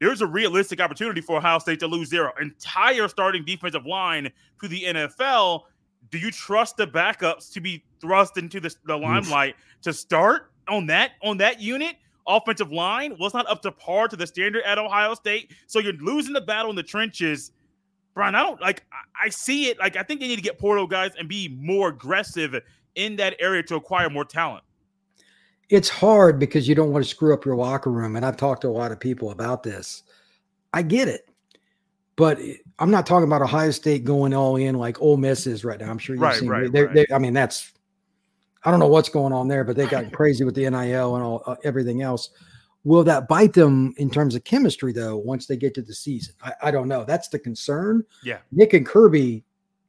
there's 0.00 0.20
a 0.20 0.26
realistic 0.26 0.80
opportunity 0.80 1.20
for 1.20 1.38
Ohio 1.38 1.58
State 1.58 1.80
to 1.80 1.86
lose 1.86 2.10
their 2.10 2.32
entire 2.40 3.08
starting 3.08 3.44
defensive 3.44 3.86
line 3.86 4.30
to 4.60 4.68
the 4.68 4.82
NFL. 4.82 5.62
Do 6.10 6.18
you 6.18 6.30
trust 6.30 6.76
the 6.76 6.86
backups 6.86 7.52
to 7.52 7.60
be 7.60 7.84
thrust 8.00 8.36
into 8.36 8.60
the, 8.60 8.74
the 8.84 8.96
limelight 8.96 9.56
to 9.82 9.92
start 9.92 10.50
on 10.68 10.86
that 10.86 11.12
on 11.22 11.38
that 11.38 11.60
unit? 11.60 11.96
offensive 12.26 12.72
line 12.72 13.16
was 13.18 13.34
not 13.34 13.48
up 13.48 13.62
to 13.62 13.72
par 13.72 14.08
to 14.08 14.16
the 14.16 14.26
standard 14.26 14.62
at 14.64 14.78
Ohio 14.78 15.14
State. 15.14 15.52
So 15.66 15.78
you're 15.78 15.92
losing 15.94 16.32
the 16.32 16.40
battle 16.40 16.70
in 16.70 16.76
the 16.76 16.82
trenches. 16.82 17.52
Brian, 18.14 18.34
I 18.34 18.42
don't 18.42 18.60
like 18.60 18.84
I 19.20 19.28
see 19.28 19.68
it. 19.68 19.78
Like 19.78 19.96
I 19.96 20.02
think 20.02 20.20
they 20.20 20.28
need 20.28 20.36
to 20.36 20.42
get 20.42 20.58
portal 20.58 20.86
guys 20.86 21.12
and 21.18 21.28
be 21.28 21.48
more 21.48 21.88
aggressive 21.88 22.60
in 22.94 23.16
that 23.16 23.36
area 23.40 23.62
to 23.64 23.74
acquire 23.74 24.08
more 24.08 24.24
talent. 24.24 24.64
It's 25.74 25.88
hard 25.88 26.38
because 26.38 26.68
you 26.68 26.76
don't 26.76 26.92
want 26.92 27.04
to 27.04 27.10
screw 27.10 27.34
up 27.34 27.44
your 27.44 27.56
locker 27.56 27.90
room. 27.90 28.14
And 28.14 28.24
I've 28.24 28.36
talked 28.36 28.62
to 28.62 28.68
a 28.68 28.70
lot 28.70 28.92
of 28.92 29.00
people 29.00 29.32
about 29.32 29.64
this. 29.64 30.04
I 30.72 30.82
get 30.82 31.08
it. 31.08 31.28
But 32.16 32.38
I'm 32.78 32.92
not 32.92 33.06
talking 33.06 33.26
about 33.26 33.42
Ohio 33.42 33.72
State 33.72 34.04
going 34.04 34.32
all 34.32 34.54
in 34.54 34.76
like 34.76 35.00
Ole 35.02 35.16
Miss 35.16 35.48
is 35.48 35.64
right 35.64 35.80
now. 35.80 35.90
I'm 35.90 35.98
sure 35.98 36.14
you've 36.14 36.22
right, 36.22 36.36
seen. 36.36 36.48
Right, 36.48 36.70
they're, 36.70 36.86
right. 36.86 37.06
They, 37.08 37.14
I 37.14 37.18
mean, 37.18 37.32
that's 37.32 37.72
I 38.64 38.70
don't 38.70 38.78
know 38.78 38.86
what's 38.86 39.08
going 39.08 39.32
on 39.32 39.48
there, 39.48 39.64
but 39.64 39.74
they 39.74 39.86
got 39.86 40.12
crazy 40.12 40.44
with 40.44 40.54
the 40.54 40.70
NIL 40.70 41.16
and 41.16 41.24
all 41.24 41.42
uh, 41.44 41.56
everything 41.64 42.02
else. 42.02 42.30
Will 42.84 43.02
that 43.02 43.26
bite 43.26 43.52
them 43.52 43.94
in 43.96 44.10
terms 44.10 44.36
of 44.36 44.44
chemistry 44.44 44.92
though? 44.92 45.16
Once 45.16 45.46
they 45.46 45.56
get 45.56 45.74
to 45.74 45.82
the 45.82 45.94
season, 45.94 46.36
I, 46.40 46.52
I 46.62 46.70
don't 46.70 46.86
know. 46.86 47.04
That's 47.04 47.26
the 47.28 47.38
concern. 47.40 48.04
Yeah, 48.22 48.38
Nick 48.52 48.74
and 48.74 48.86
Kirby, 48.86 49.42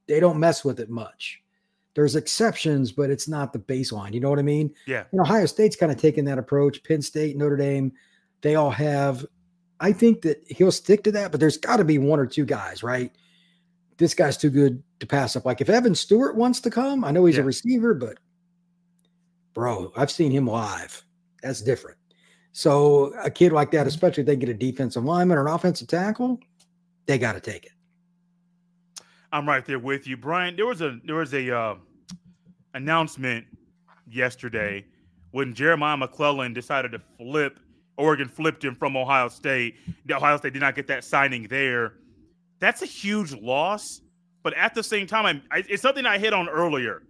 they 0.07 0.19
don't 0.19 0.39
mess 0.39 0.65
with 0.65 0.79
it 0.79 0.89
much. 0.89 1.43
There's 1.95 2.15
exceptions, 2.15 2.91
but 2.91 3.09
it's 3.09 3.27
not 3.27 3.53
the 3.53 3.59
baseline. 3.59 4.13
You 4.13 4.19
know 4.19 4.29
what 4.29 4.37
I 4.39 4.43
mean? 4.43 4.73
Yeah. 4.85 5.05
And 5.11 5.21
Ohio 5.21 5.45
State's 5.45 5.75
kind 5.77 5.91
of 5.91 5.97
taking 5.97 6.25
that 6.25 6.37
approach. 6.37 6.83
Penn 6.83 7.01
State, 7.01 7.37
Notre 7.37 7.55
Dame, 7.57 7.91
they 8.41 8.55
all 8.55 8.69
have. 8.69 9.25
I 9.79 9.91
think 9.93 10.21
that 10.21 10.43
he'll 10.47 10.71
stick 10.71 11.03
to 11.05 11.11
that, 11.13 11.31
but 11.31 11.39
there's 11.39 11.57
got 11.57 11.77
to 11.77 11.85
be 11.85 11.97
one 11.97 12.19
or 12.19 12.25
two 12.25 12.45
guys, 12.45 12.83
right? 12.83 13.11
This 13.97 14.13
guy's 14.13 14.35
too 14.37 14.49
good 14.49 14.83
to 14.99 15.07
pass 15.07 15.35
up. 15.35 15.45
Like 15.45 15.61
if 15.61 15.69
Evan 15.69 15.95
Stewart 15.95 16.35
wants 16.35 16.59
to 16.61 16.69
come, 16.69 17.03
I 17.05 17.11
know 17.11 17.25
he's 17.25 17.35
Yeah. 17.37 17.41
a 17.43 17.45
receiver, 17.45 17.93
but 17.93 18.17
bro, 19.53 19.91
I've 19.95 20.11
seen 20.11 20.31
him 20.31 20.47
live. 20.47 21.03
That's 21.41 21.61
different. 21.61 21.97
So 22.51 23.13
a 23.23 23.29
kid 23.29 23.51
like 23.53 23.71
that, 23.71 23.87
especially 23.87 24.21
if 24.21 24.27
they 24.27 24.35
get 24.35 24.49
a 24.49 24.53
defensive 24.53 25.03
lineman 25.03 25.37
or 25.37 25.47
an 25.47 25.53
offensive 25.53 25.87
tackle, 25.87 26.39
they 27.05 27.17
got 27.17 27.33
to 27.33 27.41
take 27.41 27.65
it. 27.65 27.71
I'm 29.31 29.47
right 29.47 29.65
there 29.65 29.79
with 29.79 30.07
you, 30.07 30.15
Brian. 30.17 30.55
There 30.55 30.65
was 30.65 30.81
a 30.81 30.99
there 31.03 31.15
was 31.15 31.33
a 31.33 31.53
uh, 31.53 31.75
announcement 32.75 33.45
yesterday 34.07 34.85
when 35.31 35.53
Jeremiah 35.53 35.97
McClellan 35.97 36.53
decided 36.53 36.91
to 36.91 36.99
flip. 37.17 37.59
Oregon 37.97 38.27
flipped 38.27 38.63
him 38.63 38.75
from 38.75 38.95
Ohio 38.95 39.29
State. 39.29 39.75
Ohio 40.11 40.37
State 40.37 40.53
did 40.53 40.61
not 40.61 40.75
get 40.75 40.85
that 40.87 41.03
signing 41.03 41.47
there. 41.47 41.93
That's 42.59 42.81
a 42.81 42.85
huge 42.85 43.33
loss. 43.33 44.01
But 44.43 44.53
at 44.53 44.75
the 44.75 44.83
same 44.83 45.07
time, 45.07 45.41
I, 45.49 45.63
it's 45.67 45.81
something 45.81 46.05
I 46.05 46.19
hit 46.19 46.31
on 46.31 46.47
earlier. 46.47 47.01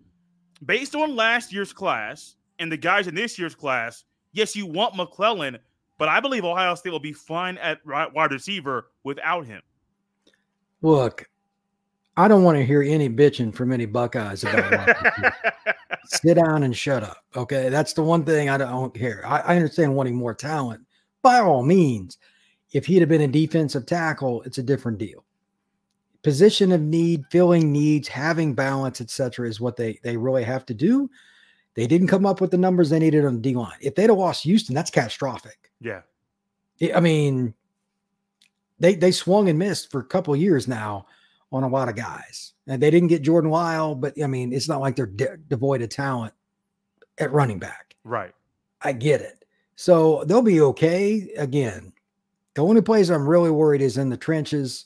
Based 0.66 0.96
on 0.96 1.16
last 1.16 1.52
year's 1.52 1.74
class 1.74 2.36
and 2.60 2.72
the 2.72 2.78
guys 2.78 3.08
in 3.08 3.16
this 3.16 3.38
year's 3.38 3.56
class, 3.56 4.06
yes, 4.32 4.56
you 4.56 4.66
want 4.66 4.96
McClellan, 4.96 5.58
but 5.98 6.08
I 6.08 6.20
believe 6.20 6.46
Ohio 6.46 6.76
State 6.76 6.92
will 6.92 7.00
be 7.00 7.12
fine 7.12 7.58
at 7.58 7.80
wide 7.86 8.32
receiver 8.32 8.92
without 9.04 9.46
him. 9.46 9.62
Look, 10.82 11.28
I 12.18 12.28
don't 12.28 12.44
want 12.44 12.58
to 12.58 12.66
hear 12.66 12.82
any 12.82 13.10
bitching 13.10 13.54
from 13.54 13.72
any 13.72 13.86
Buckeyes 13.86 14.44
about 14.44 14.90
it. 14.90 15.34
Sit 16.06 16.36
down 16.36 16.64
and 16.64 16.76
shut 16.76 17.04
up. 17.04 17.18
Okay. 17.36 17.70
That's 17.70 17.94
the 17.94 18.04
one 18.04 18.24
thing 18.24 18.50
I 18.50 18.58
don't 18.58 18.94
care. 18.94 19.24
I, 19.26 19.40
I 19.40 19.56
understand 19.56 19.96
wanting 19.96 20.16
more 20.16 20.34
talent 20.34 20.86
by 21.22 21.40
all 21.40 21.64
means. 21.64 22.18
If 22.72 22.86
he'd 22.86 23.00
have 23.02 23.10
been 23.10 23.22
a 23.22 23.28
defensive 23.28 23.86
tackle, 23.86 24.42
it's 24.44 24.58
a 24.60 24.64
different 24.64 24.98
deal. 24.98 25.26
Position 26.24 26.72
of 26.72 26.82
need, 26.82 27.26
filling 27.32 27.72
needs, 27.72 28.08
having 28.08 28.54
balance, 28.54 29.00
etc., 29.02 29.48
is 29.48 29.62
what 29.62 29.76
they 29.76 30.00
they 30.04 30.18
really 30.18 30.44
have 30.44 30.66
to 30.66 30.74
do. 30.74 31.10
They 31.76 31.86
didn't 31.86 32.08
come 32.08 32.26
up 32.26 32.42
with 32.42 32.52
the 32.52 32.58
numbers 32.58 32.90
they 32.90 33.00
needed 33.00 33.26
on 33.26 33.36
the 33.36 33.42
D 33.42 33.54
line. 33.54 33.78
If 33.82 33.96
they'd 33.96 34.10
have 34.10 34.18
lost 34.18 34.44
Houston, 34.44 34.74
that's 34.74 34.90
catastrophic. 34.90 35.72
yeah. 35.80 36.02
I 36.96 37.00
mean, 37.00 37.54
they 38.80 38.96
they 38.96 39.12
swung 39.12 39.50
and 39.50 39.60
missed 39.60 39.92
for 39.92 40.00
a 40.02 40.06
couple 40.06 40.34
of 40.34 40.40
years 40.40 40.68
now 40.68 41.06
on 41.56 41.64
a 41.64 41.68
lot 41.68 41.90
of 41.90 41.96
guys, 41.96 42.54
and 42.68 42.82
they 42.82 42.92
didn't 42.92 43.08
get 43.10 43.22
Jordan 43.22 43.50
Wild, 43.50 44.02
But 44.02 44.22
I 44.22 44.28
mean, 44.28 44.54
it's 44.54 44.68
not 44.70 44.82
like 44.82 44.96
they're 44.96 45.06
de- 45.06 45.38
devoid 45.48 45.82
of 45.82 45.90
talent 45.90 46.34
at 47.18 47.32
running 47.32 47.60
back. 47.60 47.96
Right. 48.04 48.34
I 48.82 48.92
get 48.94 49.22
it, 49.22 49.46
so 49.76 50.24
they'll 50.26 50.42
be 50.42 50.62
okay. 50.62 51.30
Again, 51.38 51.94
the 52.54 52.64
only 52.64 52.82
place 52.82 53.10
I'm 53.10 53.28
really 53.28 53.52
worried 53.52 53.82
is 53.82 53.98
in 53.98 54.10
the 54.10 54.18
trenches, 54.18 54.86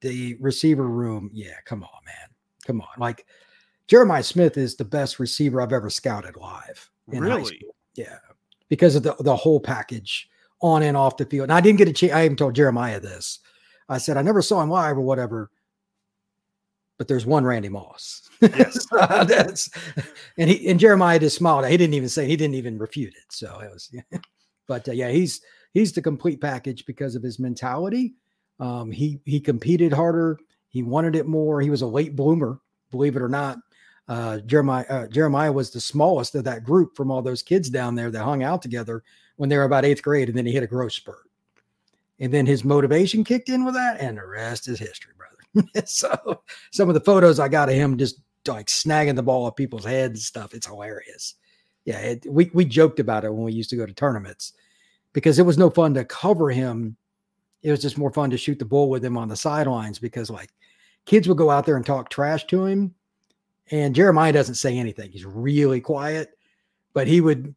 the 0.00 0.36
receiver 0.40 0.86
room. 0.86 1.30
Yeah, 1.32 1.54
come 1.64 1.82
on, 1.82 2.04
man, 2.04 2.28
come 2.66 2.80
on. 2.80 2.88
Like 2.98 3.26
Jeremiah 3.88 4.22
Smith 4.22 4.56
is 4.56 4.76
the 4.76 4.84
best 4.84 5.18
receiver 5.18 5.60
I've 5.60 5.72
ever 5.72 5.90
scouted 5.90 6.36
live. 6.36 6.90
in 7.10 7.22
high 7.22 7.28
Really? 7.36 7.44
school. 7.56 7.74
Yeah, 7.94 8.18
because 8.68 8.94
of 8.96 9.02
the 9.02 9.16
the 9.20 9.34
whole 9.34 9.60
package 9.60 10.28
on 10.60 10.82
and 10.82 10.96
off 10.96 11.16
the 11.16 11.24
field. 11.26 11.44
And 11.44 11.52
I 11.52 11.60
didn't 11.60 11.78
get 11.78 11.88
a 11.88 11.92
chance. 11.92 12.12
I 12.12 12.24
even 12.24 12.36
told 12.36 12.54
Jeremiah 12.54 13.00
this. 13.00 13.40
I 13.88 13.98
said 13.98 14.16
I 14.16 14.22
never 14.22 14.42
saw 14.42 14.62
him 14.62 14.70
live 14.70 14.96
or 14.98 15.02
whatever, 15.02 15.50
but 16.98 17.08
there's 17.08 17.26
one 17.26 17.44
Randy 17.44 17.68
Moss. 17.68 18.28
Yes. 18.40 18.86
that's 18.90 19.70
and 20.38 20.50
he 20.50 20.68
and 20.68 20.80
Jeremiah 20.80 21.18
just 21.18 21.36
smiled. 21.36 21.66
He 21.66 21.76
didn't 21.76 21.94
even 21.94 22.08
say 22.08 22.26
he 22.26 22.36
didn't 22.36 22.54
even 22.54 22.78
refute 22.78 23.14
it. 23.14 23.30
So 23.30 23.60
it 23.60 23.70
was, 23.70 23.94
but 24.66 24.88
uh, 24.88 24.92
yeah, 24.92 25.10
he's 25.10 25.40
he's 25.72 25.92
the 25.92 26.02
complete 26.02 26.40
package 26.40 26.86
because 26.86 27.14
of 27.14 27.22
his 27.22 27.38
mentality. 27.38 28.14
Um, 28.60 28.90
he 28.90 29.20
he 29.24 29.40
competed 29.40 29.92
harder. 29.92 30.38
He 30.68 30.82
wanted 30.82 31.16
it 31.16 31.26
more. 31.26 31.60
He 31.60 31.70
was 31.70 31.82
a 31.82 31.86
late 31.86 32.16
bloomer, 32.16 32.60
believe 32.90 33.16
it 33.16 33.22
or 33.22 33.28
not. 33.28 33.58
Uh, 34.08 34.38
Jeremiah 34.40 34.86
uh, 34.88 35.06
Jeremiah 35.08 35.52
was 35.52 35.70
the 35.70 35.80
smallest 35.80 36.34
of 36.34 36.44
that 36.44 36.64
group 36.64 36.96
from 36.96 37.10
all 37.10 37.22
those 37.22 37.42
kids 37.42 37.68
down 37.68 37.94
there 37.94 38.10
that 38.10 38.24
hung 38.24 38.42
out 38.42 38.62
together 38.62 39.02
when 39.36 39.48
they 39.48 39.56
were 39.56 39.64
about 39.64 39.84
eighth 39.84 40.02
grade, 40.02 40.28
and 40.28 40.38
then 40.38 40.46
he 40.46 40.52
hit 40.52 40.62
a 40.62 40.68
growth 40.68 40.92
spurt. 40.92 41.28
And 42.18 42.32
then 42.32 42.46
his 42.46 42.64
motivation 42.64 43.24
kicked 43.24 43.50
in 43.50 43.64
with 43.64 43.74
that, 43.74 44.00
and 44.00 44.16
the 44.16 44.26
rest 44.26 44.68
is 44.68 44.78
history, 44.78 45.12
brother. 45.18 45.35
so 45.84 46.42
some 46.72 46.88
of 46.88 46.94
the 46.94 47.00
photos 47.00 47.38
I 47.38 47.48
got 47.48 47.68
of 47.68 47.74
him 47.74 47.96
just 47.96 48.20
like 48.48 48.66
snagging 48.66 49.16
the 49.16 49.22
ball 49.22 49.46
off 49.46 49.56
people's 49.56 49.84
heads 49.84 50.12
and 50.12 50.22
stuff, 50.22 50.54
it's 50.54 50.66
hilarious. 50.66 51.34
Yeah, 51.84 51.98
it, 51.98 52.26
we 52.28 52.50
we 52.52 52.64
joked 52.64 53.00
about 53.00 53.24
it 53.24 53.32
when 53.32 53.44
we 53.44 53.52
used 53.52 53.70
to 53.70 53.76
go 53.76 53.86
to 53.86 53.92
tournaments 53.92 54.52
because 55.12 55.38
it 55.38 55.46
was 55.46 55.58
no 55.58 55.70
fun 55.70 55.94
to 55.94 56.04
cover 56.04 56.50
him. 56.50 56.96
It 57.62 57.70
was 57.70 57.80
just 57.80 57.98
more 57.98 58.12
fun 58.12 58.30
to 58.30 58.36
shoot 58.36 58.58
the 58.58 58.64
bull 58.64 58.90
with 58.90 59.04
him 59.04 59.16
on 59.16 59.28
the 59.28 59.36
sidelines 59.36 59.98
because 59.98 60.30
like 60.30 60.50
kids 61.04 61.28
would 61.28 61.38
go 61.38 61.50
out 61.50 61.64
there 61.64 61.76
and 61.76 61.86
talk 61.86 62.10
trash 62.10 62.46
to 62.48 62.66
him. 62.66 62.94
And 63.70 63.94
Jeremiah 63.94 64.32
doesn't 64.32 64.56
say 64.56 64.76
anything. 64.76 65.10
He's 65.10 65.24
really 65.24 65.80
quiet, 65.80 66.36
but 66.92 67.06
he 67.06 67.20
would 67.20 67.54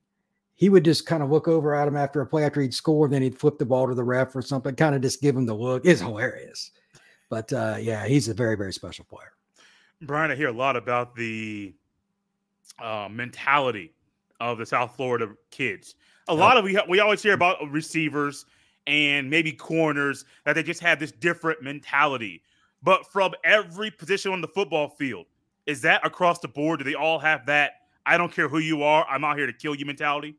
he 0.56 0.70
would 0.70 0.84
just 0.86 1.06
kind 1.06 1.24
of 1.24 1.30
look 1.32 1.48
over 1.48 1.74
at 1.74 1.88
him 1.88 1.96
after 1.96 2.22
a 2.22 2.26
play 2.26 2.44
after 2.44 2.62
he'd 2.62 2.74
score, 2.74 3.08
then 3.08 3.22
he'd 3.22 3.40
flip 3.40 3.58
the 3.58 3.66
ball 3.66 3.88
to 3.88 3.96
the 3.96 4.04
ref 4.04 4.36
or 4.36 4.42
something, 4.42 4.76
kind 4.76 4.94
of 4.94 5.02
just 5.02 5.22
give 5.22 5.36
him 5.36 5.46
the 5.46 5.54
look. 5.54 5.86
It's 5.86 6.02
hilarious. 6.02 6.72
But 7.30 7.54
uh, 7.54 7.78
yeah, 7.80 8.08
he's 8.08 8.28
a 8.28 8.34
very, 8.34 8.58
very 8.58 8.74
special 8.74 9.06
player. 9.06 9.32
Brian, 10.02 10.32
I 10.32 10.36
hear 10.36 10.50
a 10.50 10.54
lot 10.54 10.76
about 10.76 11.16
the 11.16 11.74
uh, 12.82 13.08
mentality 13.12 13.94
of 14.40 14.58
the 14.58 14.66
South 14.66 14.96
Florida 14.96 15.30
kids. 15.52 15.96
A 16.28 16.34
lot 16.34 16.58
of 16.58 16.64
we 16.64 16.80
we 16.88 17.00
always 17.00 17.24
hear 17.24 17.34
about 17.34 17.58
receivers 17.72 18.46
and 18.88 19.30
maybe 19.30 19.52
corners 19.52 20.26
that 20.46 20.54
they 20.54 20.64
just 20.64 20.82
have 20.82 21.00
this 21.00 21.12
different 21.12 21.62
mentality. 21.62 22.42
But 22.82 23.06
from 23.12 23.34
every 23.44 23.92
position 23.92 24.32
on 24.32 24.42
the 24.42 24.48
football 24.48 24.90
field, 24.90 25.26
is 25.66 25.82
that 25.82 26.06
across 26.06 26.40
the 26.40 26.48
board? 26.48 26.80
Do 26.80 26.86
they 26.86 26.96
all 26.96 27.20
have 27.20 27.46
that? 27.48 27.74
I 28.06 28.18
don't 28.18 28.32
care 28.32 28.48
who 28.48 28.60
you 28.60 28.84
are. 28.84 29.06
I'm 29.08 29.24
out 29.24 29.38
here 29.38 29.48
to 29.48 29.54
kill 29.54 29.76
you 29.76 29.86
mentality. 29.86 30.36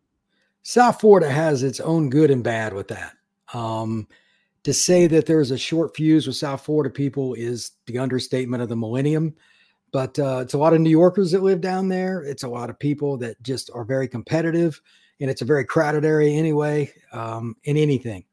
South 0.63 1.01
Florida 1.01 1.31
has 1.31 1.63
its 1.63 1.81
own 1.81 2.11
good 2.11 2.31
and 2.31 2.43
bad 2.43 2.73
with 2.73 2.89
that. 2.89 3.15
Um, 3.53 4.09
to 4.65 4.75
say 4.75 5.07
that 5.07 5.27
there's 5.27 5.51
a 5.51 5.59
short 5.59 5.97
fuse 5.97 6.27
with 6.27 6.37
South 6.37 6.65
Florida 6.65 6.91
people 6.91 7.35
is 7.35 7.73
the 7.87 7.99
understatement 7.99 8.63
of 8.63 8.69
the 8.69 8.77
millennium. 8.77 9.35
But 9.93 10.19
uh, 10.19 10.39
it's 10.43 10.55
a 10.55 10.59
lot 10.59 10.73
of 10.73 10.81
New 10.81 10.91
Yorkers 10.91 11.33
that 11.33 11.43
live 11.43 11.61
down 11.61 11.89
there. 11.89 12.23
It's 12.23 12.45
a 12.45 12.49
lot 12.49 12.71
of 12.71 12.79
people 12.79 13.17
that 13.19 13.43
just 13.43 13.71
are 13.75 13.85
very 13.85 14.07
competitive, 14.07 14.81
and 15.21 15.29
it's 15.29 15.43
a 15.43 15.47
very 15.47 15.65
crowded 15.65 16.05
area 16.05 16.39
anyway. 16.39 16.93
Um, 17.13 17.57
in 17.65 17.77
anything, 17.77 18.25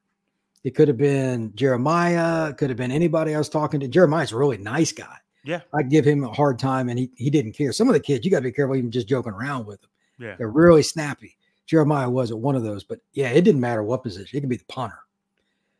it 0.63 0.75
could 0.75 0.87
have 0.87 0.97
been 0.97 1.51
Jeremiah. 1.55 2.49
It 2.49 2.57
could 2.57 2.69
have 2.69 2.77
been 2.77 2.91
anybody 2.91 3.33
I 3.33 3.39
was 3.39 3.49
talking 3.49 3.79
to. 3.79 3.87
Jeremiah's 3.87 4.33
a 4.33 4.37
really 4.37 4.57
nice 4.57 4.91
guy. 4.91 5.17
Yeah, 5.43 5.61
I 5.73 5.81
give 5.81 6.05
him 6.05 6.23
a 6.23 6.31
hard 6.31 6.59
time, 6.59 6.89
and 6.89 6.99
he 6.99 7.09
he 7.15 7.31
didn't 7.31 7.53
care. 7.53 7.71
Some 7.71 7.87
of 7.87 7.93
the 7.93 7.99
kids, 7.99 8.23
you 8.23 8.29
got 8.29 8.39
to 8.39 8.43
be 8.43 8.51
careful 8.51 8.75
even 8.75 8.91
just 8.91 9.07
joking 9.07 9.33
around 9.33 9.65
with 9.65 9.81
them. 9.81 9.89
Yeah, 10.19 10.35
they're 10.37 10.49
really 10.49 10.83
snappy. 10.83 11.37
Jeremiah 11.65 12.09
wasn't 12.09 12.41
one 12.41 12.55
of 12.55 12.63
those, 12.63 12.83
but 12.83 12.99
yeah, 13.13 13.29
it 13.29 13.41
didn't 13.41 13.61
matter 13.61 13.81
what 13.81 14.03
position. 14.03 14.37
It 14.37 14.41
could 14.41 14.49
be 14.49 14.57
the 14.57 14.65
punter. 14.65 14.99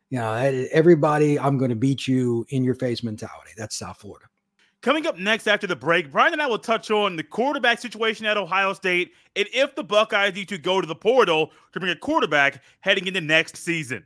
You 0.10 0.20
know, 0.20 0.34
eh, 0.34 0.68
everybody, 0.72 1.38
I'm 1.38 1.58
going 1.58 1.70
to 1.70 1.76
beat 1.76 2.08
you 2.08 2.46
in 2.50 2.64
your 2.64 2.76
face 2.76 3.04
mentality. 3.04 3.52
That's 3.58 3.78
South 3.78 3.98
Florida. 3.98 4.26
Coming 4.82 5.08
up 5.08 5.18
next 5.18 5.48
after 5.48 5.68
the 5.68 5.76
break, 5.76 6.12
Brian 6.12 6.34
and 6.34 6.42
I 6.42 6.48
will 6.48 6.60
touch 6.60 6.92
on 6.92 7.16
the 7.16 7.24
quarterback 7.24 7.80
situation 7.80 8.26
at 8.26 8.38
Ohio 8.38 8.74
State 8.74 9.12
and 9.36 9.48
if 9.52 9.76
the 9.76 9.84
Buckeyes 9.84 10.36
need 10.36 10.50
to 10.50 10.58
go 10.58 10.80
to 10.80 10.88
the 10.88 10.96
portal 10.96 11.52
to 11.74 11.80
bring 11.80 11.92
a 11.92 11.96
quarterback 11.96 12.64
heading 12.82 13.08
into 13.08 13.20
next 13.20 13.58
season. 13.58 14.06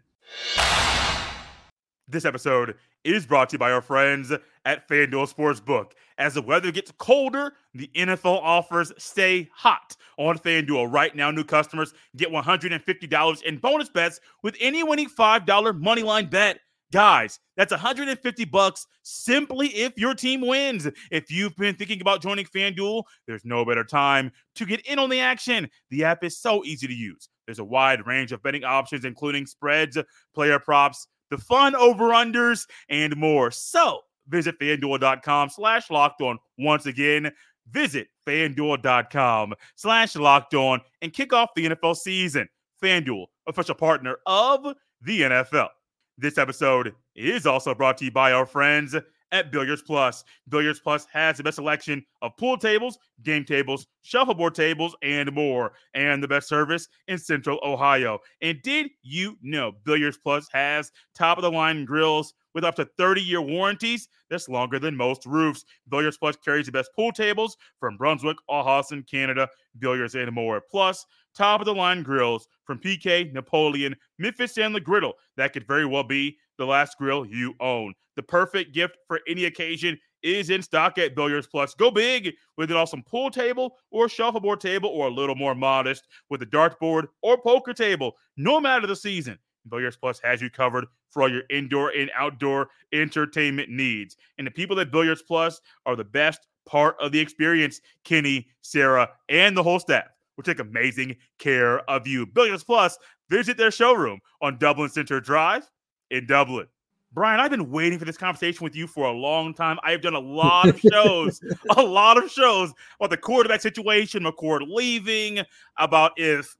This 2.07 2.25
episode 2.25 2.75
is 3.03 3.25
brought 3.25 3.49
to 3.49 3.55
you 3.55 3.59
by 3.59 3.71
our 3.71 3.81
friends 3.81 4.31
at 4.65 4.87
FanDuel 4.87 5.33
Sportsbook. 5.33 5.91
As 6.17 6.35
the 6.35 6.41
weather 6.41 6.71
gets 6.71 6.91
colder, 6.97 7.53
the 7.73 7.89
NFL 7.95 8.39
offers 8.41 8.91
stay 8.97 9.49
hot 9.53 9.95
on 10.17 10.37
FanDuel. 10.37 10.91
Right 10.91 11.15
now, 11.15 11.31
new 11.31 11.43
customers 11.43 11.93
get 12.15 12.29
$150 12.29 13.43
in 13.43 13.57
bonus 13.57 13.89
bets 13.89 14.19
with 14.43 14.55
any 14.59 14.83
winning 14.83 15.09
$5 15.09 15.45
moneyline 15.45 16.29
bet. 16.29 16.59
Guys, 16.91 17.39
that's 17.55 17.71
150 17.71 18.45
bucks 18.45 18.85
simply 19.03 19.67
if 19.67 19.97
your 19.97 20.13
team 20.13 20.41
wins. 20.41 20.87
If 21.09 21.31
you've 21.31 21.55
been 21.55 21.75
thinking 21.75 22.01
about 22.01 22.21
joining 22.21 22.45
FanDuel, 22.45 23.03
there's 23.27 23.45
no 23.45 23.63
better 23.63 23.85
time 23.85 24.31
to 24.55 24.65
get 24.65 24.85
in 24.85 24.99
on 24.99 25.09
the 25.09 25.21
action. 25.21 25.69
The 25.89 26.03
app 26.03 26.23
is 26.23 26.37
so 26.37 26.65
easy 26.65 26.87
to 26.87 26.93
use. 26.93 27.29
There's 27.45 27.59
a 27.59 27.63
wide 27.63 28.05
range 28.05 28.33
of 28.33 28.43
betting 28.43 28.65
options, 28.65 29.05
including 29.05 29.45
spreads, 29.45 29.97
player 30.35 30.59
props, 30.59 31.07
the 31.31 31.39
fun 31.39 31.75
over-unders, 31.75 32.67
and 32.89 33.17
more. 33.17 33.49
So 33.49 34.01
visit 34.27 34.59
fanduel.com 34.59 35.49
slash 35.49 35.89
locked 35.89 36.21
on. 36.21 36.37
Once 36.59 36.85
again, 36.85 37.31
visit 37.71 38.07
fanduel.com 38.27 39.55
slash 39.75 40.15
locked 40.15 40.53
on 40.53 40.81
and 41.01 41.11
kick 41.11 41.33
off 41.33 41.49
the 41.55 41.69
NFL 41.69 41.95
season. 41.97 42.47
FanDuel, 42.83 43.25
official 43.47 43.75
partner 43.75 44.17
of 44.25 44.75
the 45.01 45.21
NFL. 45.21 45.69
This 46.17 46.37
episode 46.37 46.93
is 47.15 47.45
also 47.45 47.73
brought 47.73 47.97
to 47.99 48.05
you 48.05 48.11
by 48.11 48.31
our 48.31 48.45
friends 48.45 48.95
at 49.31 49.51
Billiards 49.51 49.81
Plus. 49.81 50.23
Billiards 50.49 50.79
Plus 50.79 51.07
has 51.11 51.37
the 51.37 51.43
best 51.43 51.55
selection 51.55 52.03
of 52.21 52.35
pool 52.37 52.57
tables, 52.57 52.97
game 53.23 53.43
tables, 53.43 53.87
shuffleboard 54.01 54.55
tables, 54.55 54.95
and 55.01 55.31
more, 55.33 55.73
and 55.93 56.21
the 56.21 56.27
best 56.27 56.47
service 56.47 56.87
in 57.07 57.17
Central 57.17 57.59
Ohio. 57.63 58.19
And 58.41 58.61
did 58.61 58.91
you 59.01 59.37
know 59.41 59.73
Billiards 59.83 60.17
Plus 60.17 60.47
has 60.51 60.91
top 61.15 61.37
of 61.37 61.43
the 61.43 61.51
line 61.51 61.85
grills 61.85 62.33
with 62.53 62.63
up 62.63 62.75
to 62.75 62.85
30 62.97 63.21
year 63.21 63.41
warranties? 63.41 64.07
That's 64.29 64.49
longer 64.49 64.79
than 64.79 64.95
most 64.95 65.25
roofs. 65.25 65.65
Billiards 65.89 66.17
Plus 66.17 66.37
carries 66.37 66.65
the 66.65 66.71
best 66.71 66.91
pool 66.95 67.11
tables 67.11 67.57
from 67.79 67.97
Brunswick, 67.97 68.37
Olhausen, 68.49 69.03
Canada, 69.09 69.47
Billiards, 69.79 70.15
and 70.15 70.31
more. 70.31 70.61
Plus, 70.71 71.05
top 71.35 71.61
of 71.61 71.65
the 71.65 71.73
line 71.73 72.03
grills 72.03 72.47
from 72.65 72.79
PK, 72.79 73.31
Napoleon, 73.33 73.95
Memphis, 74.19 74.57
and 74.57 74.73
the 74.73 74.79
Griddle. 74.79 75.13
That 75.37 75.53
could 75.53 75.67
very 75.67 75.85
well 75.85 76.03
be 76.03 76.37
the 76.57 76.65
last 76.65 76.97
grill 76.97 77.25
you 77.25 77.55
own. 77.59 77.93
The 78.21 78.27
perfect 78.27 78.71
gift 78.71 78.97
for 79.07 79.19
any 79.27 79.45
occasion 79.45 79.97
is 80.21 80.51
in 80.51 80.61
stock 80.61 80.99
at 80.99 81.15
Billiards 81.15 81.47
Plus. 81.47 81.73
Go 81.73 81.89
big 81.89 82.35
with 82.55 82.69
an 82.69 82.77
awesome 82.77 83.01
pool 83.01 83.31
table 83.31 83.77
or 83.89 84.07
shuffleboard 84.07 84.61
table, 84.61 84.89
or 84.89 85.07
a 85.07 85.11
little 85.11 85.33
more 85.33 85.55
modest 85.55 86.07
with 86.29 86.43
a 86.43 86.45
dartboard 86.45 87.07
or 87.23 87.41
poker 87.41 87.73
table. 87.73 88.15
No 88.37 88.61
matter 88.61 88.85
the 88.85 88.95
season, 88.95 89.39
Billiards 89.67 89.97
Plus 89.97 90.19
has 90.23 90.39
you 90.39 90.51
covered 90.51 90.85
for 91.09 91.23
all 91.23 91.31
your 91.31 91.41
indoor 91.49 91.89
and 91.97 92.11
outdoor 92.15 92.69
entertainment 92.93 93.69
needs. 93.71 94.17
And 94.37 94.45
the 94.45 94.51
people 94.51 94.79
at 94.79 94.91
Billiards 94.91 95.23
Plus 95.23 95.59
are 95.87 95.95
the 95.95 96.03
best 96.03 96.45
part 96.67 96.97
of 97.01 97.11
the 97.11 97.19
experience. 97.19 97.81
Kenny, 98.03 98.49
Sarah, 98.61 99.09
and 99.29 99.57
the 99.57 99.63
whole 99.63 99.79
staff 99.79 100.09
will 100.37 100.43
take 100.43 100.59
amazing 100.59 101.15
care 101.39 101.79
of 101.89 102.05
you. 102.05 102.27
Billiards 102.27 102.63
Plus, 102.63 102.99
visit 103.31 103.57
their 103.57 103.71
showroom 103.71 104.19
on 104.43 104.59
Dublin 104.59 104.89
Center 104.89 105.19
Drive 105.19 105.67
in 106.11 106.27
Dublin. 106.27 106.67
Brian, 107.13 107.41
I've 107.41 107.51
been 107.51 107.69
waiting 107.69 107.99
for 107.99 108.05
this 108.05 108.17
conversation 108.17 108.63
with 108.63 108.73
you 108.73 108.87
for 108.87 109.05
a 109.05 109.11
long 109.11 109.53
time. 109.53 109.77
I've 109.83 110.01
done 110.01 110.15
a 110.15 110.19
lot 110.19 110.69
of 110.69 110.79
shows, 110.79 111.41
a 111.75 111.83
lot 111.83 112.17
of 112.17 112.31
shows 112.31 112.73
about 112.99 113.09
the 113.09 113.17
quarterback 113.17 113.61
situation, 113.61 114.23
McCord 114.23 114.61
leaving, 114.65 115.39
about 115.77 116.13
if 116.15 116.55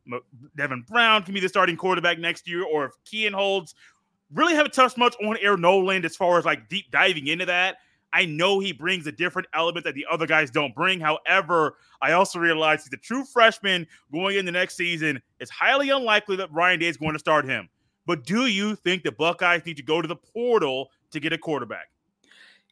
Devin 0.58 0.84
Brown 0.88 1.24
can 1.24 1.34
be 1.34 1.40
the 1.40 1.48
starting 1.50 1.78
quarterback 1.78 2.20
next 2.20 2.48
year, 2.48 2.64
or 2.64 2.86
if 2.86 2.92
Kienholz. 3.06 3.74
Really 4.34 4.56
haven't 4.56 4.72
touched 4.72 4.98
much 4.98 5.14
on 5.22 5.36
Air 5.42 5.58
Noland 5.58 6.06
as 6.06 6.16
far 6.16 6.40
as 6.40 6.46
like 6.46 6.70
deep 6.70 6.90
diving 6.90 7.28
into 7.28 7.46
that. 7.48 7.78
I 8.14 8.26
know 8.26 8.60
he 8.60 8.72
brings 8.72 9.08
a 9.08 9.12
different 9.12 9.48
element 9.54 9.84
that 9.86 9.96
the 9.96 10.06
other 10.10 10.26
guys 10.26 10.52
don't 10.52 10.76
bring. 10.76 11.00
However, 11.00 11.78
I 12.02 12.14
also 12.14 12.40
realize 12.40 12.84
he's 12.84 12.94
a 12.94 12.98
true 12.98 13.26
freshman 13.26 13.88
going 14.12 14.38
into 14.38 14.52
next 14.52 14.76
season. 14.76 15.22
It's 15.40 15.52
highly 15.52 15.90
unlikely 15.90 16.38
that 16.38 16.52
Ryan 16.52 16.80
Day 16.80 16.88
is 16.88 16.98
going 16.98 17.14
to 17.14 17.20
start 17.20 17.46
him. 17.46 17.70
But 18.06 18.26
do 18.26 18.48
you 18.48 18.76
think 18.76 19.04
the 19.04 19.12
Buckeyes 19.12 19.66
need 19.66 19.78
to 19.78 19.84
go 19.84 20.02
to 20.02 20.08
the 20.08 20.16
portal 20.16 20.92
to 21.12 21.20
get 21.20 21.34
a 21.34 21.38
quarterback? 21.38 21.92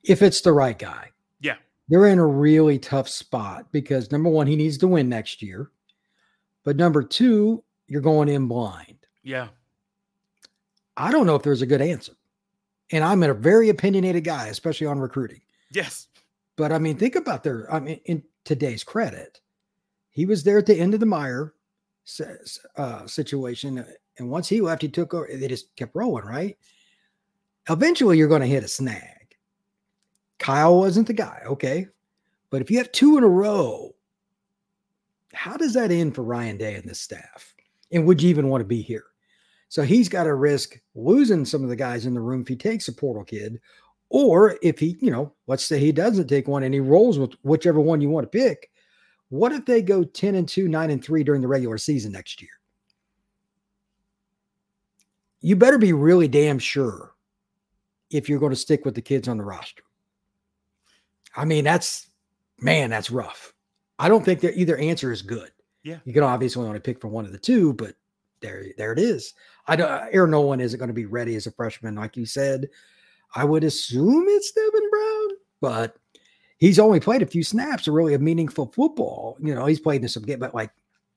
If 0.03 0.21
it's 0.21 0.41
the 0.41 0.53
right 0.53 0.77
guy. 0.77 1.11
Yeah. 1.41 1.55
They're 1.87 2.07
in 2.07 2.19
a 2.19 2.25
really 2.25 2.79
tough 2.79 3.09
spot 3.09 3.71
because 3.71 4.11
number 4.11 4.29
one, 4.29 4.47
he 4.47 4.55
needs 4.55 4.77
to 4.79 4.87
win 4.87 5.09
next 5.09 5.41
year. 5.41 5.71
But 6.63 6.77
number 6.77 7.03
two, 7.03 7.63
you're 7.87 8.01
going 8.01 8.29
in 8.29 8.47
blind. 8.47 8.97
Yeah. 9.23 9.49
I 10.97 11.11
don't 11.11 11.25
know 11.25 11.35
if 11.35 11.43
there's 11.43 11.61
a 11.61 11.67
good 11.67 11.81
answer. 11.81 12.13
And 12.91 13.03
I'm 13.03 13.23
a 13.23 13.33
very 13.33 13.69
opinionated 13.69 14.23
guy, 14.23 14.47
especially 14.47 14.87
on 14.87 14.99
recruiting. 14.99 15.41
Yes. 15.71 16.07
But 16.55 16.71
I 16.71 16.79
mean, 16.79 16.97
think 16.97 17.15
about 17.15 17.43
their, 17.43 17.71
I 17.73 17.79
mean, 17.79 17.99
in 18.05 18.23
today's 18.43 18.83
credit, 18.83 19.39
he 20.09 20.25
was 20.25 20.43
there 20.43 20.57
at 20.57 20.65
the 20.65 20.77
end 20.77 20.93
of 20.93 20.99
the 20.99 21.05
Meyer 21.05 21.53
uh, 22.75 23.05
situation 23.05 23.85
and 24.19 24.29
once 24.29 24.47
he 24.47 24.61
left, 24.61 24.81
he 24.81 24.89
took 24.89 25.13
over. 25.13 25.27
They 25.31 25.47
just 25.47 25.75
kept 25.75 25.95
rolling, 25.95 26.25
right? 26.25 26.57
Eventually, 27.69 28.17
you're 28.17 28.27
going 28.27 28.41
to 28.41 28.47
hit 28.47 28.63
a 28.63 28.67
snag. 28.67 29.35
Kyle 30.39 30.79
wasn't 30.79 31.07
the 31.07 31.13
guy, 31.13 31.41
okay? 31.45 31.87
But 32.49 32.61
if 32.61 32.71
you 32.71 32.77
have 32.77 32.91
two 32.91 33.17
in 33.17 33.23
a 33.23 33.27
row, 33.27 33.93
how 35.33 35.57
does 35.57 35.73
that 35.73 35.91
end 35.91 36.15
for 36.15 36.23
Ryan 36.23 36.57
Day 36.57 36.75
and 36.75 36.89
this 36.89 36.99
staff? 36.99 37.53
And 37.91 38.05
would 38.05 38.21
you 38.21 38.29
even 38.29 38.49
want 38.49 38.61
to 38.61 38.65
be 38.65 38.81
here? 38.81 39.05
So 39.67 39.83
he's 39.83 40.09
got 40.09 40.23
to 40.23 40.33
risk 40.33 40.79
losing 40.95 41.45
some 41.45 41.63
of 41.63 41.69
the 41.69 41.75
guys 41.75 42.05
in 42.05 42.13
the 42.13 42.21
room 42.21 42.41
if 42.41 42.47
he 42.47 42.55
takes 42.55 42.87
a 42.87 42.93
portal 42.93 43.23
kid, 43.23 43.59
or 44.09 44.57
if 44.63 44.79
he, 44.79 44.97
you 44.99 45.11
know, 45.11 45.33
let's 45.45 45.63
say 45.63 45.77
he 45.79 45.91
doesn't 45.91 46.27
take 46.27 46.47
one 46.47 46.63
and 46.63 46.73
he 46.73 46.79
rolls 46.79 47.19
with 47.19 47.33
whichever 47.43 47.79
one 47.79 48.01
you 48.01 48.09
want 48.09 48.29
to 48.29 48.37
pick. 48.37 48.71
What 49.29 49.51
if 49.51 49.65
they 49.65 49.83
go 49.83 50.03
10 50.03 50.33
and 50.33 50.49
2, 50.49 50.67
9 50.67 50.89
and 50.89 51.03
3 51.03 51.23
during 51.23 51.41
the 51.41 51.47
regular 51.47 51.77
season 51.77 52.11
next 52.11 52.41
year? 52.41 52.49
You 55.41 55.55
better 55.55 55.77
be 55.77 55.93
really 55.93 56.27
damn 56.27 56.59
sure 56.59 57.13
if 58.09 58.27
you're 58.27 58.39
going 58.39 58.51
to 58.51 58.55
stick 58.55 58.85
with 58.85 58.95
the 58.95 59.01
kids 59.01 59.27
on 59.27 59.37
the 59.37 59.43
roster. 59.43 59.83
I 61.35 61.45
mean, 61.45 61.63
that's 61.63 62.07
man, 62.59 62.89
that's 62.89 63.11
rough. 63.11 63.53
I 63.97 64.09
don't 64.09 64.23
think 64.23 64.41
that 64.41 64.57
either 64.57 64.77
answer 64.77 65.11
is 65.11 65.21
good. 65.21 65.51
Yeah, 65.83 65.99
you 66.03 66.13
can 66.13 66.23
obviously 66.23 66.65
only 66.67 66.79
pick 66.79 66.99
from 66.99 67.11
one 67.11 67.25
of 67.25 67.31
the 67.31 67.37
two, 67.37 67.73
but 67.73 67.95
there, 68.41 68.65
there 68.77 68.91
it 68.91 68.99
is. 68.99 69.33
I 69.67 69.75
don't. 69.75 70.13
Air 70.13 70.27
Noland 70.27 70.61
isn't 70.61 70.79
going 70.79 70.89
to 70.89 70.93
be 70.93 71.05
ready 71.05 71.35
as 71.35 71.47
a 71.47 71.51
freshman, 71.51 71.95
like 71.95 72.17
you 72.17 72.25
said. 72.25 72.69
I 73.35 73.45
would 73.45 73.63
assume 73.63 74.25
it's 74.27 74.51
Devin 74.51 74.89
Brown, 74.89 75.27
but 75.61 75.97
he's 76.57 76.79
only 76.79 76.99
played 76.99 77.21
a 77.21 77.27
few 77.27 77.43
snaps 77.43 77.87
of 77.87 77.93
really 77.93 78.15
a 78.15 78.19
meaningful 78.19 78.71
football. 78.73 79.37
You 79.39 79.53
know, 79.53 79.65
he's 79.65 79.79
played 79.79 80.01
in 80.01 80.09
some 80.09 80.23
game, 80.23 80.39
but 80.39 80.55
like 80.55 80.71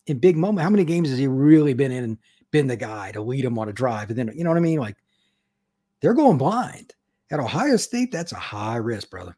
in 0.06 0.18
big 0.18 0.36
moment. 0.36 0.62
How 0.62 0.70
many 0.70 0.84
games 0.84 1.08
has 1.08 1.18
he 1.18 1.26
really 1.26 1.74
been 1.74 1.92
in 1.92 2.18
been 2.52 2.68
the 2.68 2.76
guy 2.76 3.10
to 3.12 3.20
lead 3.20 3.44
them 3.44 3.58
on 3.58 3.68
a 3.68 3.72
drive? 3.72 4.10
And 4.10 4.18
then, 4.18 4.32
you 4.34 4.44
know 4.44 4.50
what 4.50 4.56
I 4.56 4.60
mean? 4.60 4.78
Like 4.78 4.96
they're 6.00 6.14
going 6.14 6.38
blind. 6.38 6.94
At 7.30 7.40
Ohio 7.40 7.76
State, 7.76 8.12
that's 8.12 8.32
a 8.32 8.36
high 8.36 8.76
risk, 8.76 9.10
brother. 9.10 9.34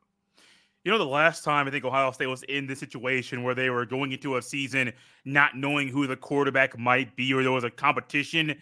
You 0.84 0.92
know, 0.92 0.98
the 0.98 1.06
last 1.06 1.44
time 1.44 1.66
I 1.66 1.70
think 1.70 1.84
Ohio 1.84 2.10
State 2.10 2.26
was 2.26 2.42
in 2.42 2.66
this 2.66 2.80
situation 2.80 3.42
where 3.42 3.54
they 3.54 3.70
were 3.70 3.86
going 3.86 4.12
into 4.12 4.36
a 4.36 4.42
season 4.42 4.92
not 5.24 5.56
knowing 5.56 5.88
who 5.88 6.06
the 6.06 6.16
quarterback 6.16 6.78
might 6.78 7.16
be 7.16 7.32
or 7.32 7.42
there 7.42 7.52
was 7.52 7.64
a 7.64 7.70
competition, 7.70 8.60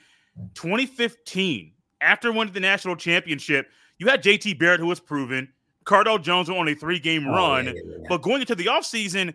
2015, 0.54 1.72
after 2.00 2.32
winning 2.32 2.54
the 2.54 2.60
national 2.60 2.96
championship, 2.96 3.68
you 3.98 4.06
had 4.06 4.22
JT 4.22 4.58
Barrett, 4.58 4.80
who 4.80 4.86
was 4.86 5.00
proven. 5.00 5.48
Cardale 5.84 6.22
Jones 6.22 6.48
on 6.48 6.68
a 6.68 6.74
three 6.74 6.98
game 6.98 7.26
oh, 7.26 7.32
run. 7.32 7.66
Yeah, 7.66 7.72
yeah, 7.74 7.82
yeah. 7.98 8.06
But 8.08 8.22
going 8.22 8.40
into 8.40 8.54
the 8.54 8.66
offseason, 8.66 9.34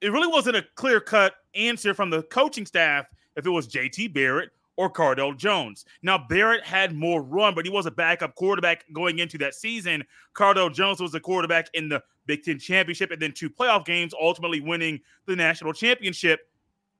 it 0.00 0.10
really 0.10 0.26
wasn't 0.26 0.56
a 0.56 0.64
clear 0.74 1.00
cut 1.00 1.34
answer 1.54 1.94
from 1.94 2.10
the 2.10 2.22
coaching 2.24 2.66
staff 2.66 3.06
if 3.36 3.46
it 3.46 3.50
was 3.50 3.68
JT 3.68 4.12
Barrett 4.12 4.50
or 4.76 4.90
Cardale 4.90 5.36
Jones. 5.36 5.84
Now, 6.02 6.18
Barrett 6.18 6.64
had 6.64 6.94
more 6.94 7.22
run, 7.22 7.54
but 7.54 7.64
he 7.64 7.70
was 7.70 7.86
a 7.86 7.90
backup 7.90 8.34
quarterback 8.34 8.84
going 8.92 9.18
into 9.18 9.38
that 9.38 9.54
season. 9.54 10.02
Cardale 10.34 10.72
Jones 10.72 11.00
was 11.00 11.12
the 11.12 11.20
quarterback 11.20 11.68
in 11.74 11.88
the 11.88 12.02
Big 12.26 12.42
Ten 12.42 12.58
championship 12.58 13.10
and 13.10 13.20
then 13.20 13.32
two 13.32 13.50
playoff 13.50 13.84
games, 13.84 14.14
ultimately 14.18 14.60
winning 14.60 15.00
the 15.26 15.36
national 15.36 15.72
championship. 15.72 16.48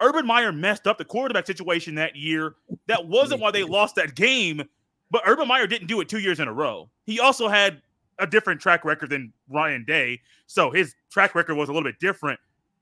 Urban 0.01 0.27
Meyer 0.27 0.53
messed 0.53 0.87
up 0.87 0.99
the 0.99 1.05
quarterback 1.05 1.47
situation 1.47 1.95
that 1.95 2.17
year. 2.17 2.57
That 2.89 3.07
wasn't 3.07 3.41
why 3.41 3.53
they 3.53 3.63
lost 3.63 3.95
that 3.95 4.15
game, 4.17 4.63
but 5.11 5.23
Urban 5.27 5.47
Meyer 5.47 5.67
didn't 5.67 5.87
do 5.87 6.01
it 6.01 6.09
two 6.09 6.19
years 6.19 6.41
in 6.41 6.49
a 6.49 6.53
row. 6.53 6.91
He 7.05 7.21
also 7.21 7.49
had 7.49 7.81
a 8.19 8.27
different 8.27 8.61
track 8.61 8.85
record 8.85 9.11
than 9.11 9.33
Ryan 9.49 9.85
Day, 9.85 10.21
so 10.47 10.71
his 10.71 10.95
track 11.11 11.35
record 11.35 11.55
was 11.55 11.69
a 11.69 11.73
little 11.73 11.89
bit 11.89 12.01
different. 12.01 12.39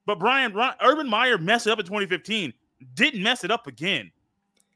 But 0.06 0.18
Brian, 0.18 0.54
Urban 0.82 1.08
Meyer 1.08 1.38
messed 1.38 1.66
it 1.66 1.70
up 1.70 1.78
in 1.78 1.84
2015, 1.84 2.52
didn't 2.94 3.22
mess 3.22 3.44
it 3.44 3.50
up 3.50 3.66
again. 3.66 4.10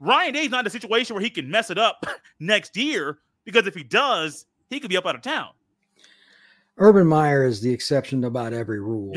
Ryan 0.01 0.35
Day's 0.35 0.51
not 0.51 0.61
in 0.61 0.67
a 0.67 0.71
situation 0.71 1.15
where 1.15 1.23
he 1.23 1.31
can 1.31 1.51
mess 1.51 1.71
it 1.71 1.79
up 1.79 2.05
next 2.41 2.77
year 2.77 3.19
because 3.45 3.67
if 3.67 3.75
he 3.75 3.83
does, 3.83 4.47
he 4.71 4.81
could 4.81 4.91
be 4.91 4.97
up 4.97 5.07
out 5.07 5.15
of 5.15 5.23
town. 5.23 5.51
Urban 6.77 7.07
Meyer 7.07 7.45
is 7.45 7.61
the 7.61 7.73
exception 7.73 8.21
to 8.23 8.27
about 8.27 8.53
every 8.53 8.81
rule. 8.81 9.15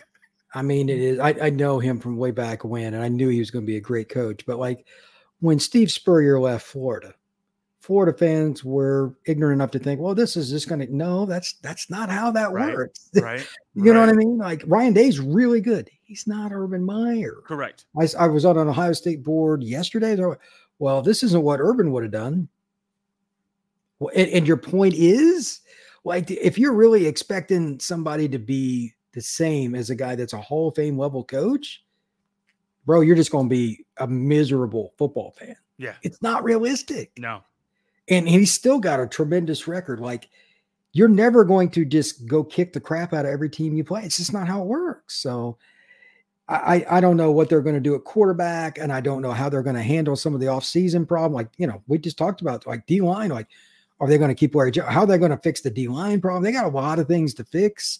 I 0.54 0.62
mean, 0.62 0.88
it 0.88 0.98
is. 0.98 1.18
I, 1.18 1.34
I, 1.42 1.50
know 1.50 1.78
him 1.78 2.00
from 2.00 2.16
way 2.16 2.30
back 2.30 2.64
when, 2.64 2.94
and 2.94 3.02
I 3.02 3.08
knew 3.08 3.28
he 3.28 3.38
was 3.38 3.50
going 3.50 3.64
to 3.64 3.70
be 3.70 3.76
a 3.76 3.80
great 3.80 4.08
coach. 4.08 4.46
But 4.46 4.58
like 4.58 4.86
when 5.40 5.58
Steve 5.58 5.90
Spurrier 5.90 6.40
left 6.40 6.66
Florida, 6.66 7.14
Florida 7.86 8.12
fans 8.18 8.64
were 8.64 9.14
ignorant 9.26 9.54
enough 9.54 9.70
to 9.70 9.78
think, 9.78 10.00
well, 10.00 10.12
this 10.12 10.36
is 10.36 10.50
just 10.50 10.68
going 10.68 10.80
to 10.80 10.92
no, 10.92 11.24
that's 11.24 11.52
that's 11.62 11.88
not 11.88 12.10
how 12.10 12.32
that 12.32 12.50
right, 12.50 12.74
works. 12.74 13.10
Right. 13.22 13.46
you 13.76 13.84
right. 13.84 13.94
know 13.94 14.00
what 14.00 14.08
I 14.08 14.12
mean? 14.12 14.38
Like 14.38 14.64
Ryan 14.66 14.92
Day's 14.92 15.20
really 15.20 15.60
good. 15.60 15.88
He's 16.02 16.26
not 16.26 16.50
Urban 16.52 16.84
Meyer. 16.84 17.36
Correct. 17.44 17.84
I, 17.96 18.08
I 18.18 18.26
was 18.26 18.44
on 18.44 18.58
an 18.58 18.66
Ohio 18.66 18.92
State 18.92 19.22
board 19.22 19.62
yesterday. 19.62 20.16
Well, 20.80 21.00
this 21.00 21.22
isn't 21.22 21.44
what 21.44 21.60
Urban 21.60 21.92
would 21.92 22.02
have 22.02 22.10
done. 22.10 22.48
Well, 24.00 24.10
and, 24.16 24.28
and 24.30 24.48
your 24.48 24.56
point 24.56 24.94
is, 24.94 25.60
like, 26.02 26.28
if 26.32 26.58
you're 26.58 26.74
really 26.74 27.06
expecting 27.06 27.78
somebody 27.78 28.28
to 28.30 28.38
be 28.40 28.94
the 29.12 29.22
same 29.22 29.76
as 29.76 29.90
a 29.90 29.94
guy 29.94 30.16
that's 30.16 30.32
a 30.32 30.40
Hall 30.40 30.68
of 30.68 30.74
Fame 30.74 30.98
level 30.98 31.22
coach, 31.22 31.84
bro, 32.84 33.00
you're 33.00 33.14
just 33.14 33.30
going 33.30 33.46
to 33.46 33.54
be 33.54 33.86
a 33.98 34.08
miserable 34.08 34.92
football 34.98 35.36
fan. 35.38 35.54
Yeah. 35.78 35.94
It's 36.02 36.20
not 36.20 36.42
realistic. 36.42 37.12
No. 37.16 37.42
And 38.08 38.28
he's 38.28 38.52
still 38.52 38.78
got 38.78 39.00
a 39.00 39.06
tremendous 39.06 39.66
record. 39.66 40.00
Like, 40.00 40.28
you're 40.92 41.08
never 41.08 41.44
going 41.44 41.70
to 41.70 41.84
just 41.84 42.26
go 42.26 42.44
kick 42.44 42.72
the 42.72 42.80
crap 42.80 43.12
out 43.12 43.24
of 43.24 43.30
every 43.30 43.50
team 43.50 43.76
you 43.76 43.84
play. 43.84 44.02
It's 44.02 44.16
just 44.16 44.32
not 44.32 44.48
how 44.48 44.62
it 44.62 44.66
works. 44.66 45.14
So, 45.14 45.58
I, 46.48 46.86
I 46.88 47.00
don't 47.00 47.16
know 47.16 47.32
what 47.32 47.48
they're 47.48 47.60
going 47.60 47.74
to 47.74 47.80
do 47.80 47.96
at 47.96 48.04
quarterback, 48.04 48.78
and 48.78 48.92
I 48.92 49.00
don't 49.00 49.20
know 49.20 49.32
how 49.32 49.48
they're 49.48 49.64
going 49.64 49.74
to 49.74 49.82
handle 49.82 50.14
some 50.14 50.32
of 50.32 50.40
the 50.40 50.46
offseason 50.46 51.06
problem. 51.06 51.32
Like, 51.32 51.48
you 51.56 51.66
know, 51.66 51.82
we 51.88 51.98
just 51.98 52.18
talked 52.18 52.40
about 52.40 52.66
like 52.68 52.86
D 52.86 53.00
line. 53.00 53.30
Like, 53.30 53.48
are 53.98 54.06
they 54.06 54.16
going 54.16 54.28
to 54.28 54.34
keep 54.34 54.54
Larry? 54.54 54.70
How 54.86 55.00
are 55.00 55.06
they 55.06 55.18
going 55.18 55.32
to 55.32 55.38
fix 55.38 55.60
the 55.60 55.70
D 55.70 55.88
line 55.88 56.20
problem? 56.20 56.44
They 56.44 56.52
got 56.52 56.66
a 56.66 56.68
lot 56.68 57.00
of 57.00 57.08
things 57.08 57.34
to 57.34 57.44
fix. 57.44 57.98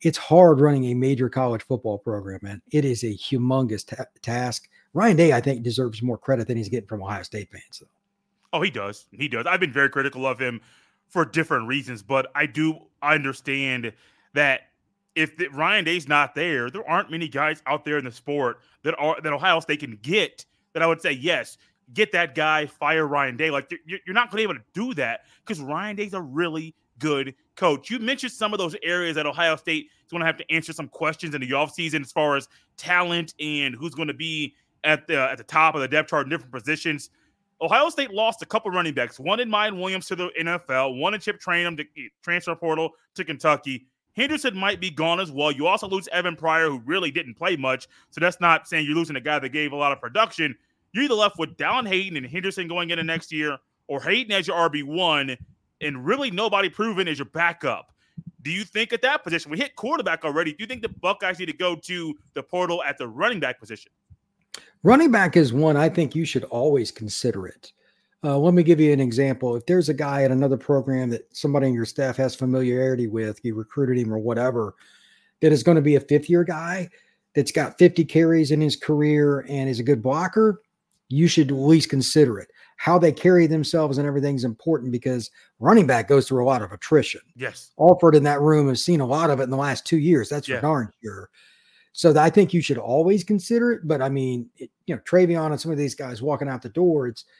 It's 0.00 0.16
hard 0.16 0.60
running 0.60 0.86
a 0.86 0.94
major 0.94 1.28
college 1.28 1.62
football 1.62 1.98
program, 1.98 2.38
man. 2.40 2.62
It 2.70 2.86
is 2.86 3.02
a 3.02 3.08
humongous 3.08 3.86
ta- 3.86 4.04
task. 4.22 4.70
Ryan 4.94 5.16
Day, 5.16 5.32
I 5.34 5.40
think, 5.42 5.62
deserves 5.62 6.00
more 6.02 6.16
credit 6.16 6.46
than 6.46 6.56
he's 6.56 6.70
getting 6.70 6.88
from 6.88 7.02
Ohio 7.02 7.22
State 7.22 7.50
fans, 7.50 7.80
though. 7.80 7.97
Oh, 8.52 8.62
he 8.62 8.70
does. 8.70 9.06
He 9.12 9.28
does. 9.28 9.46
I've 9.46 9.60
been 9.60 9.72
very 9.72 9.90
critical 9.90 10.26
of 10.26 10.38
him 10.38 10.60
for 11.08 11.24
different 11.24 11.68
reasons, 11.68 12.02
but 12.02 12.30
I 12.34 12.46
do 12.46 12.78
understand 13.02 13.92
that 14.34 14.62
if 15.14 15.36
the, 15.36 15.48
Ryan 15.48 15.84
Day's 15.84 16.08
not 16.08 16.34
there, 16.34 16.70
there 16.70 16.88
aren't 16.88 17.10
many 17.10 17.28
guys 17.28 17.62
out 17.66 17.84
there 17.84 17.98
in 17.98 18.04
the 18.04 18.12
sport 18.12 18.60
that 18.84 18.94
are 18.98 19.20
that 19.20 19.32
Ohio 19.32 19.60
State 19.60 19.80
can 19.80 19.98
get 20.02 20.44
that 20.72 20.82
I 20.82 20.86
would 20.86 21.02
say 21.02 21.12
yes, 21.12 21.58
get 21.92 22.12
that 22.12 22.34
guy, 22.34 22.66
fire 22.66 23.06
Ryan 23.06 23.36
Day. 23.36 23.50
Like 23.50 23.70
you're, 23.84 23.98
you're 24.06 24.14
not 24.14 24.30
going 24.30 24.42
to 24.42 24.48
be 24.48 24.54
able 24.54 24.54
to 24.54 24.66
do 24.74 24.94
that 24.94 25.22
because 25.44 25.60
Ryan 25.60 25.96
Day's 25.96 26.14
a 26.14 26.20
really 26.20 26.74
good 26.98 27.34
coach. 27.56 27.90
You 27.90 27.98
mentioned 27.98 28.32
some 28.32 28.52
of 28.52 28.58
those 28.58 28.76
areas 28.82 29.16
that 29.16 29.26
Ohio 29.26 29.56
State 29.56 29.86
is 30.04 30.10
going 30.10 30.20
to 30.20 30.26
have 30.26 30.36
to 30.36 30.50
answer 30.52 30.72
some 30.72 30.88
questions 30.88 31.34
in 31.34 31.40
the 31.40 31.50
offseason 31.50 32.02
as 32.02 32.12
far 32.12 32.36
as 32.36 32.48
talent 32.76 33.34
and 33.40 33.74
who's 33.74 33.94
going 33.94 34.08
to 34.08 34.14
be 34.14 34.54
at 34.84 35.06
the 35.06 35.18
at 35.18 35.38
the 35.38 35.44
top 35.44 35.74
of 35.74 35.80
the 35.80 35.88
depth 35.88 36.10
chart 36.10 36.26
in 36.26 36.30
different 36.30 36.52
positions. 36.52 37.10
Ohio 37.60 37.88
State 37.88 38.12
lost 38.12 38.40
a 38.42 38.46
couple 38.46 38.70
running 38.70 38.94
backs, 38.94 39.18
one 39.18 39.40
in 39.40 39.50
Miyan 39.50 39.80
Williams 39.80 40.06
to 40.06 40.16
the 40.16 40.30
NFL, 40.40 40.98
one 40.98 41.14
in 41.14 41.20
Chip 41.20 41.40
Trayanum 41.40 41.76
to 41.76 41.84
transfer 42.22 42.54
portal 42.54 42.92
to 43.14 43.24
Kentucky. 43.24 43.86
Henderson 44.14 44.56
might 44.56 44.80
be 44.80 44.90
gone 44.90 45.20
as 45.20 45.30
well. 45.30 45.50
You 45.50 45.66
also 45.66 45.88
lose 45.88 46.08
Evan 46.08 46.36
Pryor, 46.36 46.68
who 46.68 46.80
really 46.84 47.10
didn't 47.10 47.34
play 47.34 47.56
much. 47.56 47.88
So 48.10 48.20
that's 48.20 48.40
not 48.40 48.68
saying 48.68 48.86
you're 48.86 48.94
losing 48.94 49.16
a 49.16 49.20
guy 49.20 49.38
that 49.38 49.48
gave 49.50 49.72
a 49.72 49.76
lot 49.76 49.92
of 49.92 50.00
production. 50.00 50.56
You're 50.92 51.04
either 51.04 51.14
left 51.14 51.38
with 51.38 51.56
Dallan 51.56 51.86
Hayden 51.86 52.16
and 52.16 52.26
Henderson 52.26 52.68
going 52.68 52.90
into 52.90 53.04
next 53.04 53.32
year, 53.32 53.58
or 53.86 54.00
Hayden 54.00 54.32
as 54.32 54.46
your 54.46 54.56
RB1, 54.68 55.36
and 55.80 56.06
really 56.06 56.30
nobody 56.30 56.68
proven 56.68 57.08
as 57.08 57.18
your 57.18 57.26
backup. 57.26 57.92
Do 58.42 58.50
you 58.50 58.64
think 58.64 58.92
at 58.92 59.02
that 59.02 59.24
position, 59.24 59.50
we 59.50 59.58
hit 59.58 59.76
quarterback 59.76 60.24
already? 60.24 60.52
Do 60.52 60.58
you 60.60 60.66
think 60.66 60.82
the 60.82 60.88
Buckeyes 60.88 61.38
need 61.38 61.46
to 61.46 61.56
go 61.56 61.76
to 61.76 62.14
the 62.34 62.42
portal 62.42 62.82
at 62.82 62.98
the 62.98 63.06
running 63.06 63.40
back 63.40 63.58
position? 63.60 63.90
Running 64.82 65.10
back 65.10 65.36
is 65.36 65.52
one 65.52 65.76
I 65.76 65.88
think 65.88 66.14
you 66.14 66.24
should 66.24 66.44
always 66.44 66.90
consider 66.90 67.46
it. 67.46 67.72
Uh, 68.24 68.38
let 68.38 68.54
me 68.54 68.62
give 68.62 68.80
you 68.80 68.92
an 68.92 69.00
example. 69.00 69.54
If 69.54 69.66
there's 69.66 69.88
a 69.88 69.94
guy 69.94 70.24
at 70.24 70.30
another 70.30 70.56
program 70.56 71.10
that 71.10 71.28
somebody 71.34 71.68
in 71.68 71.74
your 71.74 71.84
staff 71.84 72.16
has 72.16 72.34
familiarity 72.34 73.06
with, 73.06 73.40
you 73.44 73.54
recruited 73.54 73.98
him 73.98 74.12
or 74.12 74.18
whatever, 74.18 74.74
that 75.40 75.52
is 75.52 75.62
going 75.62 75.76
to 75.76 75.82
be 75.82 75.94
a 75.94 76.00
fifth 76.00 76.28
year 76.28 76.42
guy 76.42 76.88
that's 77.34 77.52
got 77.52 77.78
50 77.78 78.04
carries 78.04 78.50
in 78.50 78.60
his 78.60 78.74
career 78.74 79.46
and 79.48 79.68
is 79.68 79.78
a 79.78 79.84
good 79.84 80.02
blocker, 80.02 80.62
you 81.08 81.28
should 81.28 81.50
at 81.50 81.56
least 81.56 81.88
consider 81.88 82.38
it. 82.38 82.48
How 82.76 82.98
they 82.98 83.12
carry 83.12 83.46
themselves 83.46 83.98
and 83.98 84.06
everything's 84.06 84.44
important 84.44 84.92
because 84.92 85.30
running 85.58 85.86
back 85.86 86.08
goes 86.08 86.28
through 86.28 86.44
a 86.44 86.46
lot 86.46 86.62
of 86.62 86.72
attrition. 86.72 87.20
Yes. 87.36 87.70
Alford 87.78 88.14
in 88.14 88.24
that 88.24 88.40
room 88.40 88.68
has 88.68 88.82
seen 88.82 89.00
a 89.00 89.06
lot 89.06 89.30
of 89.30 89.40
it 89.40 89.44
in 89.44 89.50
the 89.50 89.56
last 89.56 89.86
two 89.86 89.98
years. 89.98 90.28
That's 90.28 90.46
for 90.46 90.54
yeah. 90.54 90.60
darn 90.60 90.92
sure. 91.02 91.30
So 91.98 92.16
I 92.16 92.30
think 92.30 92.54
you 92.54 92.62
should 92.62 92.78
always 92.78 93.24
consider 93.24 93.72
it. 93.72 93.88
But 93.88 94.00
I 94.00 94.08
mean, 94.08 94.48
it, 94.56 94.70
you 94.86 94.94
know, 94.94 95.00
TreVeyon 95.02 95.50
and 95.50 95.60
some 95.60 95.72
of 95.72 95.78
these 95.78 95.96
guys 95.96 96.22
walking 96.22 96.48
out 96.48 96.62
the 96.62 96.68
door, 96.68 97.08
it's– 97.08 97.24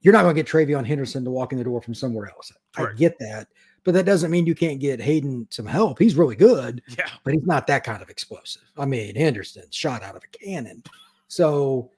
you're 0.00 0.12
not 0.12 0.22
going 0.22 0.36
to 0.36 0.40
get 0.40 0.46
TreVeyon 0.48 0.86
Henderson 0.86 1.24
to 1.24 1.30
walk 1.32 1.50
in 1.50 1.58
the 1.58 1.64
door 1.64 1.82
from 1.82 1.92
somewhere 1.92 2.28
else. 2.28 2.52
Right. 2.78 2.90
I 2.90 2.92
get 2.92 3.18
that, 3.18 3.48
but 3.82 3.94
that 3.94 4.06
doesn't 4.06 4.30
mean 4.30 4.46
you 4.46 4.54
can't 4.54 4.78
get 4.78 5.00
Hayden 5.00 5.48
some 5.50 5.66
help. 5.66 5.98
He's 5.98 6.14
really 6.14 6.36
good, 6.36 6.80
yeah, 6.96 7.08
but 7.24 7.34
he's 7.34 7.44
not 7.46 7.66
that 7.66 7.82
kind 7.82 8.00
of 8.00 8.08
explosive. 8.08 8.62
I 8.76 8.86
mean, 8.86 9.16
Henderson 9.16 9.64
shot 9.70 10.04
out 10.04 10.14
of 10.14 10.22
a 10.22 10.38
cannon. 10.38 10.84
So, 11.26 11.90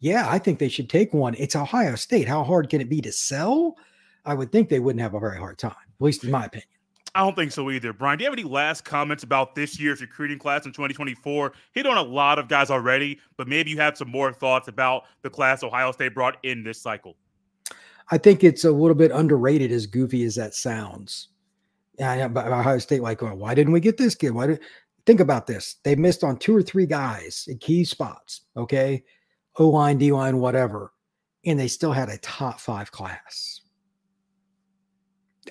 yeah, 0.00 0.26
I 0.28 0.38
think 0.38 0.58
they 0.58 0.68
should 0.68 0.90
take 0.90 1.14
one. 1.14 1.34
It's 1.38 1.56
Ohio 1.56 1.94
State. 1.94 2.28
How 2.28 2.44
hard 2.44 2.68
can 2.68 2.82
it 2.82 2.90
be 2.90 3.00
to 3.00 3.10
sell? 3.10 3.78
I 4.26 4.34
would 4.34 4.52
think 4.52 4.68
they 4.68 4.80
wouldn't 4.80 5.00
have 5.00 5.14
a 5.14 5.20
very 5.20 5.38
hard 5.38 5.56
time, 5.56 5.70
at 5.72 6.04
least 6.04 6.24
in 6.24 6.30
my 6.30 6.44
opinion. 6.44 6.68
I 7.16 7.20
don't 7.20 7.34
think 7.34 7.50
so 7.50 7.70
either. 7.70 7.94
Brian, 7.94 8.18
do 8.18 8.24
you 8.24 8.30
have 8.30 8.38
any 8.38 8.46
last 8.46 8.84
comments 8.84 9.22
about 9.22 9.54
this 9.54 9.80
year's 9.80 10.02
recruiting 10.02 10.38
class 10.38 10.66
in 10.66 10.72
2024? 10.72 11.50
Hit 11.72 11.86
on 11.86 11.96
a 11.96 12.02
lot 12.02 12.38
of 12.38 12.46
guys 12.46 12.68
already, 12.68 13.18
but 13.38 13.48
maybe 13.48 13.70
you 13.70 13.78
have 13.78 13.96
some 13.96 14.10
more 14.10 14.34
thoughts 14.34 14.68
about 14.68 15.04
the 15.22 15.30
class 15.30 15.62
Ohio 15.62 15.92
State 15.92 16.12
brought 16.12 16.36
in 16.42 16.62
this 16.62 16.78
cycle. 16.78 17.16
I 18.10 18.18
think 18.18 18.44
it's 18.44 18.64
a 18.64 18.70
little 18.70 18.94
bit 18.94 19.12
underrated, 19.12 19.72
as 19.72 19.86
goofy 19.86 20.24
as 20.24 20.34
that 20.34 20.54
sounds. 20.54 21.28
Yeah, 21.98 22.28
but 22.28 22.48
Ohio 22.48 22.76
State, 22.76 23.00
like, 23.00 23.22
well, 23.22 23.34
why 23.34 23.54
didn't 23.54 23.72
we 23.72 23.80
get 23.80 23.96
this 23.96 24.14
kid? 24.14 24.32
Why 24.32 24.48
did 24.48 24.60
think 25.06 25.20
about 25.20 25.46
this? 25.46 25.76
They 25.84 25.96
missed 25.96 26.22
on 26.22 26.38
two 26.38 26.54
or 26.54 26.60
three 26.60 26.84
guys 26.84 27.46
in 27.48 27.56
key 27.56 27.84
spots. 27.84 28.42
Okay, 28.58 29.02
O 29.56 29.70
line, 29.70 29.96
D 29.96 30.12
line, 30.12 30.36
whatever, 30.36 30.92
and 31.46 31.58
they 31.58 31.68
still 31.68 31.92
had 31.92 32.10
a 32.10 32.18
top 32.18 32.60
five 32.60 32.92
class. 32.92 33.62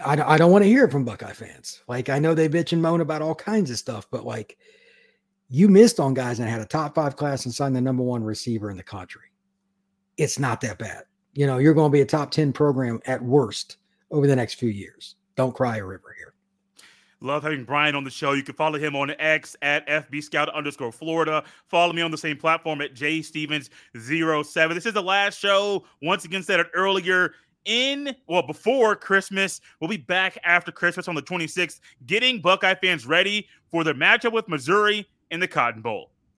I, 0.03 0.21
I 0.21 0.37
don't 0.37 0.51
want 0.51 0.63
to 0.63 0.69
hear 0.69 0.85
it 0.85 0.91
from 0.91 1.05
Buckeye 1.05 1.33
fans. 1.33 1.81
Like, 1.87 2.09
I 2.09 2.19
know 2.19 2.33
they 2.33 2.49
bitch 2.49 2.73
and 2.73 2.81
moan 2.81 3.01
about 3.01 3.21
all 3.21 3.35
kinds 3.35 3.69
of 3.69 3.77
stuff, 3.77 4.07
but 4.09 4.25
like, 4.25 4.57
you 5.49 5.69
missed 5.69 5.99
on 5.99 6.13
guys 6.13 6.39
and 6.39 6.49
had 6.49 6.61
a 6.61 6.65
top 6.65 6.95
five 6.95 7.15
class 7.15 7.45
and 7.45 7.53
signed 7.53 7.75
the 7.75 7.81
number 7.81 8.03
one 8.03 8.23
receiver 8.23 8.71
in 8.71 8.77
the 8.77 8.83
country. 8.83 9.29
It's 10.17 10.39
not 10.39 10.61
that 10.61 10.79
bad 10.79 11.03
you 11.35 11.45
know, 11.45 11.57
you're 11.57 11.73
going 11.73 11.91
to 11.91 11.93
be 11.93 12.01
a 12.01 12.05
top 12.05 12.31
10 12.31 12.53
program 12.53 12.99
at 13.05 13.21
worst 13.21 13.77
over 14.09 14.25
the 14.25 14.35
next 14.35 14.55
few 14.55 14.69
years. 14.69 15.15
Don't 15.35 15.53
cry 15.53 15.77
a 15.77 15.85
river 15.85 16.15
here. 16.17 16.33
Love 17.21 17.43
having 17.43 17.65
Brian 17.65 17.95
on 17.95 18.03
the 18.03 18.09
show. 18.09 18.33
You 18.33 18.43
can 18.43 18.55
follow 18.55 18.77
him 18.77 18.95
on 18.95 19.11
X 19.19 19.55
at 19.61 19.87
FB 19.87 20.23
Scout 20.23 20.49
underscore 20.49 20.91
Florida. 20.91 21.43
Follow 21.67 21.91
me 21.91 22.01
on 22.01 22.11
the 22.11 22.17
same 22.17 22.37
platform 22.37 22.81
at 22.81 22.93
J 22.93 23.19
Stevens07. 23.19 24.73
This 24.73 24.85
is 24.85 24.93
the 24.93 25.01
last 25.01 25.39
show. 25.39 25.85
Once 26.01 26.23
again, 26.23 26.43
said 26.43 26.59
it 26.59 26.67
earlier. 26.73 27.33
In 27.65 28.15
well, 28.27 28.43
before 28.43 28.95
Christmas, 28.95 29.59
we'll 29.79 29.89
be 29.89 29.97
back 29.97 30.37
after 30.43 30.71
Christmas 30.71 31.07
on 31.07 31.15
the 31.15 31.21
26th, 31.21 31.79
getting 32.05 32.39
Buckeye 32.39 32.75
fans 32.75 33.05
ready 33.05 33.47
for 33.71 33.83
their 33.83 33.95
matchup 33.95 34.31
with 34.31 34.47
Missouri 34.47 35.07
in 35.31 35.39
the 35.39 35.47
Cotton 35.47 35.81
Bowl. 35.81 36.11